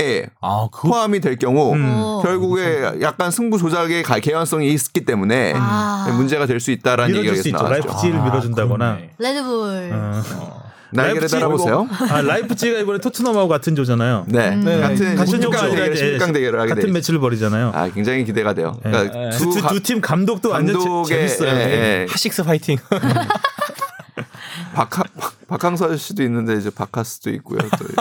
[0.00, 1.84] 에 아, 그 포함이 될 경우 음.
[1.88, 2.20] 어.
[2.22, 6.08] 결국에 약간 승부 조작의 가- 개연성이 있기 때문에 아.
[6.16, 7.50] 문제가 될 수 있다라는 얘기가 있죠.
[7.50, 7.72] 나왔죠.
[7.72, 8.94] 라이프치히를 밀어준다거나.
[8.96, 9.10] 그러네.
[9.18, 9.90] 레드불.
[9.92, 10.22] 어.
[10.36, 10.68] 어.
[10.90, 11.86] 날개를 라이프치히 달아보세요.
[12.10, 14.24] 아 라이프치히가 이번에 토트넘하고 같은 조잖아요.
[14.28, 14.48] 네.
[14.50, 14.64] 음.
[14.64, 14.80] 네.
[14.80, 16.92] 같은 같은 16강 조가 대결, 이제 16강 대결을 하게 같은.
[16.92, 17.72] 매치를 벌이잖아요.
[17.74, 18.76] 아, 굉장히 기대가 돼요.
[18.82, 19.30] 그러니까 예.
[19.30, 21.50] 두 가- 두팀 감독도 완전 재- 감독의 재밌어요.
[21.50, 22.06] 예, 예.
[22.08, 22.78] 하식스 파이팅.
[24.74, 25.02] 박하,
[25.48, 27.58] 박항서 아저씨도 있는데 이제 박하스도 있고요.
[27.78, 27.94] 또 이제.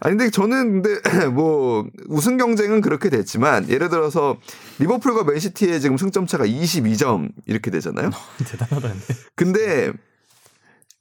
[0.00, 1.00] 아니 근데 저는 근데
[1.32, 4.36] 뭐 우승 경쟁은 그렇게 됐지만 예를 들어서
[4.78, 8.10] 리버풀과 맨시티의 지금 승점 차가 22점 이렇게 되잖아요.
[8.46, 9.14] 대단하다 근데.
[9.34, 9.92] 근데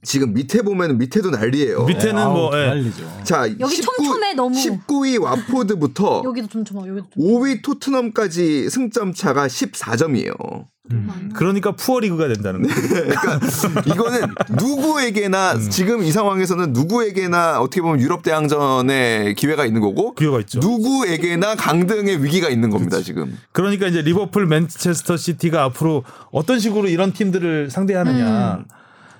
[0.03, 1.85] 지금 밑에 보면 밑에도 난리예요.
[1.85, 2.67] 밑에는 아우, 뭐, 예.
[2.67, 3.23] 난리죠.
[3.23, 4.55] 자, 여기 촘촘해, 너무.
[4.55, 7.23] 19위 와포드부터 여기도 좀 좀, 여기도 좀.
[7.23, 10.67] 5위 토트넘까지 승점 차가 14점이에요.
[10.91, 11.31] 음.
[11.33, 12.75] 그러니까 푸어리그가 된다는 거예요.
[12.75, 13.39] 그러니까
[13.85, 15.69] 이거는 누구에게나 음.
[15.69, 20.59] 지금 이 상황에서는 누구에게나 어떻게 보면 유럽 대항전의 기회가 있는 거고 기회가 있죠.
[20.59, 23.37] 누구에게나 강등의 위기가 있는 겁니다 지금.
[23.51, 28.65] 그러니까 이제 리버풀, 맨체스터 시티가 앞으로 어떤 식으로 이런 팀들을 상대하느냐.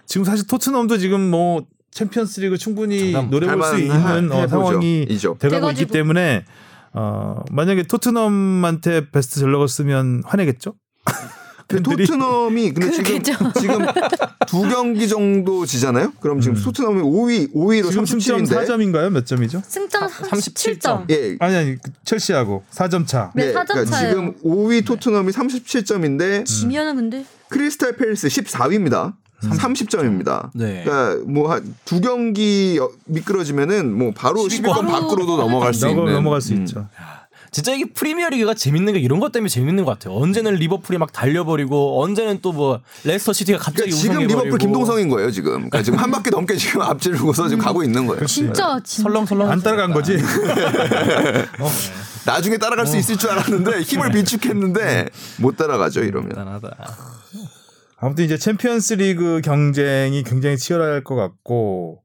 [0.05, 4.47] 지금 사실 토트넘도 지금 뭐 챔피언스리그 충분히 노려볼 수 있는 어.
[4.47, 5.36] 상황이 이죠.
[5.39, 5.88] 돼가고 있기.
[5.88, 6.45] 때문에
[6.93, 10.74] 어, 만약에 토트넘한테 베스트 전력을 쓰면 화내겠죠?
[11.68, 12.07] 근데 팬들이.
[12.07, 13.51] 토트넘이 근데 지금 그렇겠죠.
[13.59, 13.86] 지금
[14.47, 16.13] 두 경기 정도 지잖아요.
[16.22, 19.09] 그럼 지금 토트넘이 5위 5위로 지금 승점 37인데 4점인가요?
[19.09, 19.61] 몇 점이죠?
[19.68, 21.09] 승점 37 37점.
[21.09, 21.36] 예.
[21.39, 23.32] 아니 아니 그 첼시하고 4점 차.
[23.36, 24.09] 네, 사점 그러니까 차예요.
[24.11, 29.13] 지금 5위 토트넘이 37점인데 지면은 근데 크리스탈 팰리스 14위입니다.
[29.41, 30.49] 30 점입니다.
[30.55, 30.84] 네.
[30.84, 36.41] 그러니까 뭐두 경기 어- 미끄러지면은 뭐 바로 10위권 바로 밖으로도 넘어갈 수 넘어, 있는 넘어갈
[36.41, 36.61] 수 음.
[36.63, 36.88] 있죠.
[37.52, 40.16] 진짜 이게 프리미어리그가 재밌는 게 이런 것 때문에 재밌는 것 같아요.
[40.18, 45.30] 언제는 리버풀이 막 달려버리고 언제는 또 뭐 레스터 시티가 갑자기 그러니까 지금 리버풀 김동성인 거예요
[45.32, 45.52] 지금.
[45.70, 48.26] 그러니까 지금 한 바퀴 넘게 지금 앞지르고서 지금 가고 있는 거예요.
[48.26, 50.18] 진짜 진짜 설렁설렁 안 따라간 거지.
[52.26, 56.30] 나중에 따라갈 수 있을 줄 알았는데 힘을 비축했는데 못 따라가죠 이러면.
[56.30, 56.76] 대단하다.
[58.00, 62.02] 아무튼 이제 챔피언스 리그 경쟁이 굉장히 치열할 것 같고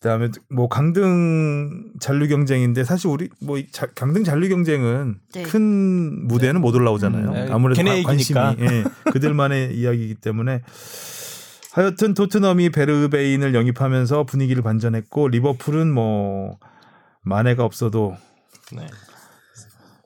[0.00, 5.42] 그다음에 뭐 강등 잔류 경쟁인데 사실 우리 뭐이 자- 강등 잔류 경쟁은 네.
[5.42, 7.28] 큰 무대는 못 올라오잖아요.
[7.28, 7.48] 음, 네.
[7.50, 8.38] 아무래도 걔네 관- 관심이.
[8.60, 10.62] 예, 그들만의 이야기이기 때문에
[11.72, 16.58] 하여튼 토트넘이 베르베인을 영입하면서 분위기를 반전했고 리버풀은 뭐
[17.22, 18.16] 마네가 없어도
[18.72, 18.86] 네.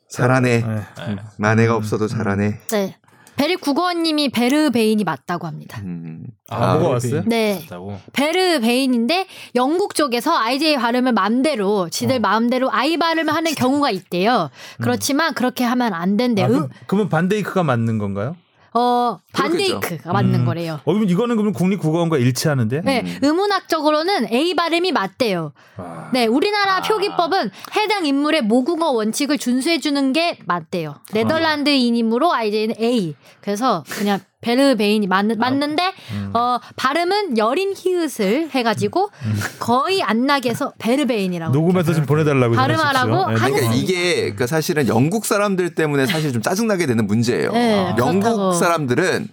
[0.08, 0.64] 잘하네.
[0.66, 2.60] 예, 만회가 없어도 잘하네.
[2.68, 2.96] 네.
[3.40, 5.80] 베리 국어원님이 베르 베인이 맞다고 합니다.
[5.82, 6.24] 음.
[6.50, 7.22] 아, 뭐가 왔어요?
[7.24, 7.64] 네.
[7.70, 12.18] 다고 베르 베인인데 영국 쪽에서 IJ 발음을 마음대로 지들 어.
[12.18, 14.50] 마음대로 I 발음을 하는 경우가 있대요.
[14.82, 16.44] 그렇지만 그렇게 하면 안 된대요.
[16.44, 18.36] 아, 음, 그럼, 그러면 반데이크가 맞는 건가요?
[18.72, 19.18] 어.
[19.32, 20.44] 반데이크가 맞는 음.
[20.44, 20.80] 거래요.
[20.84, 22.82] 어, 그럼 이거는 그러면 국립국어원과 일치하는데?
[22.84, 25.52] 네, 의문학적으로는 A 발음이 맞대요.
[25.76, 26.10] 아.
[26.12, 30.96] 네, 우리나라 표기법은 해당 인물의 모국어 원칙을 준수해 주는 게 맞대요.
[31.12, 33.14] 네덜란드인이므로 IJ는 A.
[33.40, 35.92] 그래서 그냥 베르베인이 맞, 맞는데
[36.32, 39.10] 어 발음은 여린 히읗을 해가지고
[39.58, 41.52] 거의 안 나게 해서 베르베인이라고.
[41.52, 43.10] 녹음해서 좀 보내달라고 발음하라고.
[43.10, 43.76] 네, 하는 그러니까 네.
[43.76, 47.52] 이게 그 사실은 영국 사람들 때문에 사실 좀 짜증나게 되는 문제예요.
[47.52, 48.52] 네, 영국 그렇다고.
[48.52, 49.28] 사람들은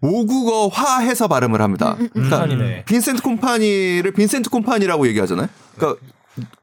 [0.00, 1.96] 모국어화해서 발음을 합니다.
[1.98, 2.84] 음, 그러니까 컴파니네.
[2.84, 5.48] 빈센트 콤파니를 빈센트 콤파니라고 얘기하잖아요.
[5.76, 6.00] 그러니까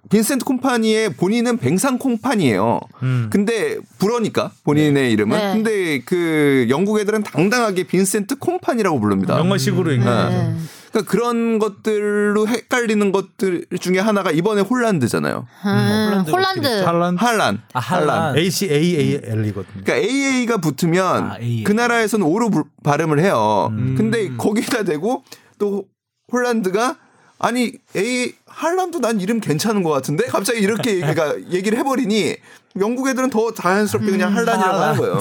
[0.10, 2.80] 빈센트 콤파니의 본인은 뱅상 콤파니예요.
[3.04, 3.28] 음.
[3.32, 5.38] 근데 불어니까 본인의 이름은.
[5.38, 5.54] 네.
[5.54, 9.38] 근데 그 영국 애들은 당당하게 빈센트 콤파니라고 부릅니다.
[9.38, 10.12] 영어식으로 읽는 네.
[10.12, 10.30] 거죠.
[10.38, 10.56] 네.
[10.92, 15.46] 그러니까 그런 것들로 헷갈리는 것들 중에 하나가 이번에 홀란드잖아요.
[15.66, 16.66] 음, 홀란드.
[16.84, 17.62] 할란 할란.
[17.74, 18.38] 아, 할란.
[18.38, 19.84] A C A A L이거든요.
[19.84, 21.64] 그러니까 AA가 붙으면 아, AA.
[21.66, 23.68] 그 나라에서는 O로 부- 발음을 해요.
[23.72, 23.96] 음.
[23.98, 25.24] 근데 거기다 대고
[25.60, 25.84] 또
[26.32, 26.96] 홀란드가
[27.40, 32.36] 아니 A 할란도 난 이름 괜찮은 것 같은데 갑자기 이렇게 얘기가 얘기를 해버리니
[32.80, 35.20] 영국 애들은 더 자연스럽게 그냥 할란이라고 하는 거예요.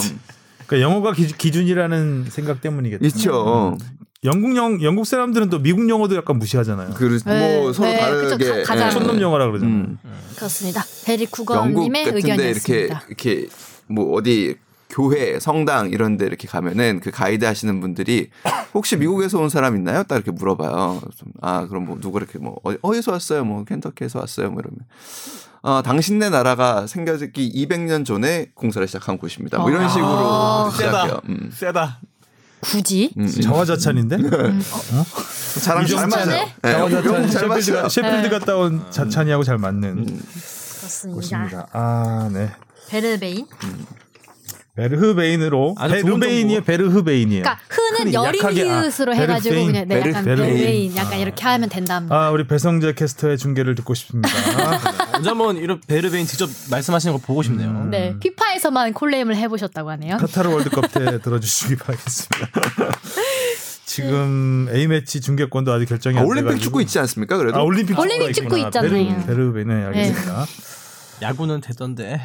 [0.67, 3.05] 그러니까 영어가 기, 준 이라는 생각 때문이겠죠.
[3.07, 3.77] 있죠.
[4.25, 6.95] 영국 영 영국 사람들은 또 미국 영어도 약간 무시하잖아요.
[6.95, 8.53] 그 네, 뭐 서로 네, 다르게 그쵸.
[8.55, 9.75] 가- 가장- 촌놈 영어라 그러잖아요.
[9.77, 9.99] 음.
[10.37, 10.83] 그렇습니다.
[11.05, 13.03] 베리 국어님의 같은데 이렇게 의견이었습니다.
[13.09, 13.47] 이렇게
[13.87, 14.57] 뭐 어디
[14.89, 18.31] 교회, 성당 이런 데 이렇게 가면은 그 가이드 하시는 분들이
[18.73, 20.05] 혹시 미국에서 온 사람 있나요?
[20.05, 21.01] 딱 이렇게 물어봐요.
[21.17, 23.45] 좀, 아, 그럼 뭐 누구 이렇게 뭐 어디- 어디서 왔어요?
[23.45, 24.51] 뭐 켄터키에서 왔어요?
[24.51, 24.79] 뭐 이러면
[25.63, 29.59] 어, 당신네 나라가 생겨지기 200년 전에 공사를 시작한 곳입니다.
[29.59, 31.21] 뭐 이런 식으로 아, 시작해요.
[31.29, 31.51] 음.
[31.53, 32.01] 세다.
[32.61, 33.13] 굳이?
[33.19, 33.27] 음.
[33.29, 34.17] 자화자찬인데?
[34.19, 34.61] 자랑
[35.63, 35.83] 잘 맞아요.
[35.85, 37.89] 이정찬의 네, 자화자찬 잘 맞아요.
[37.89, 41.21] 셰필드 갔다 온 자찬이하고 잘 맞는 그렇습니다.
[41.21, 41.67] 곳입니다.
[41.73, 42.51] 아, 네.
[42.89, 43.47] 베르베인.
[44.77, 46.61] 베르흐베인으로 베르베인이에요.
[46.63, 47.43] 베르흐베인이에요.
[47.43, 50.55] 그러니까 흔히 여린 약하게, 아, 히읗으로 해가지고 베르페인, 그냥 네, 약간 베르- 베르페인.
[50.57, 52.15] 베르베인 약간 이렇게 하면 된답니다.
[52.15, 54.29] 아, 우리 배성재 캐스터의 중계를 듣고 싶습니다.
[55.17, 57.87] 언제 한번 이런 베르베인 직접 말씀하시는 거 보고 싶네요.
[57.91, 60.19] 네, 피파에서만 call name을 해보셨다고 하네요.
[60.19, 62.51] 카타르 월드컵 때 들어주시기 바라겠습니다.
[63.87, 66.63] 지금 A 매치 중계권도 아직 결정이 아, 안 올림픽 돼가지고.
[66.65, 67.39] 축구 있지 않습니까?
[67.39, 68.59] 그래도 아, 올림픽, 올림픽 축구.
[68.59, 69.25] 있잖아요.
[69.27, 70.47] 베르, 베르베네 알겠습니다.
[71.23, 72.21] 야구는 되던데.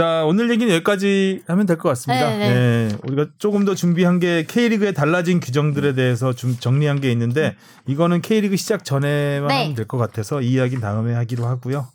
[0.00, 2.30] 자 오늘 얘기는 여기까지 하면 될 것 같습니다.
[2.30, 2.48] 네, 네,
[2.88, 2.96] 네.
[3.02, 7.54] 우리가 조금 더 준비한 게 K리그의 달라진 규정들에 대해서 좀 정리한 게 있는데
[7.86, 9.54] 이거는 K리그 시작 전에만 네.
[9.60, 11.86] 하면 될 것 같아서 이 이야기는 다음에 하기로 하고요.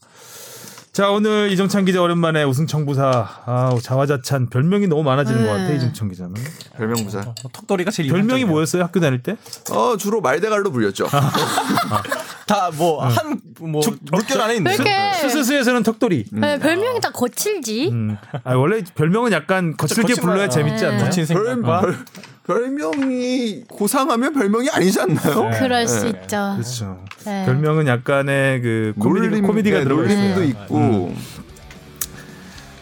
[0.96, 5.46] 자 오늘 이정찬 기자 오랜만에 우승 청부사 아 자화자찬 별명이 너무 많아지는 네.
[5.46, 6.34] 것 같아 이정찬 기자는
[6.78, 7.20] 별명 부자.
[7.20, 8.46] 어, 턱걸이가 제일 별명이.
[8.46, 9.36] 뭐였어요 학교 다닐 때?
[9.72, 11.10] 어 주로 말대갈로 불렸죠.
[12.48, 14.70] 다뭐한 뭐 물결 안에 있네.
[14.70, 16.28] 왜 이렇게 스스스에서는 턱돌이.
[16.32, 17.89] 네, 별명이 다 거칠지.
[17.91, 18.16] 음.
[18.46, 20.88] 아, 원래 별명은 약간 거칠게 불러야 말- 재밌지 네.
[20.91, 21.04] 않나요?
[21.04, 22.06] 거친 별, 별,
[22.48, 25.50] 별명이 고상하면 별명이 아니지 않나요?
[25.60, 26.10] 그럴 수 네.
[26.10, 26.54] 있죠.
[26.56, 27.04] 그렇죠.
[27.26, 27.43] 네.
[27.46, 30.64] 별명은 약간의 그 코미디, 놀림, 코미디가 네, 들어가 놀림도 있어요.
[30.64, 31.14] 있고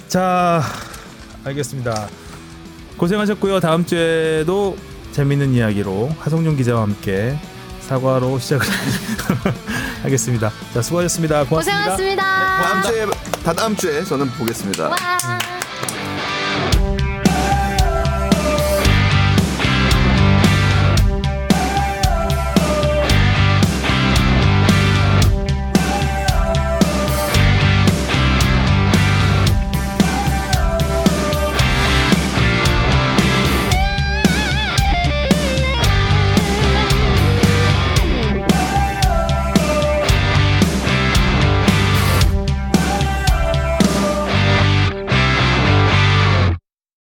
[0.09, 0.61] 자,
[1.45, 2.07] 알겠습니다.
[2.97, 3.59] 고생하셨고요.
[3.61, 4.75] 다음 주에도
[5.13, 7.37] 재밌는 이야기로 하성룡 기자와 함께
[7.81, 8.65] 사과로 시작을
[10.03, 10.51] 하겠습니다.
[10.73, 11.45] 자, 수고하셨습니다.
[11.45, 11.83] 고맙습니다.
[11.95, 12.23] 고생하셨습니다.
[12.23, 13.05] 다음 주에
[13.43, 14.89] 다 다음 주에 저는 보겠습니다.
[14.89, 14.95] 와.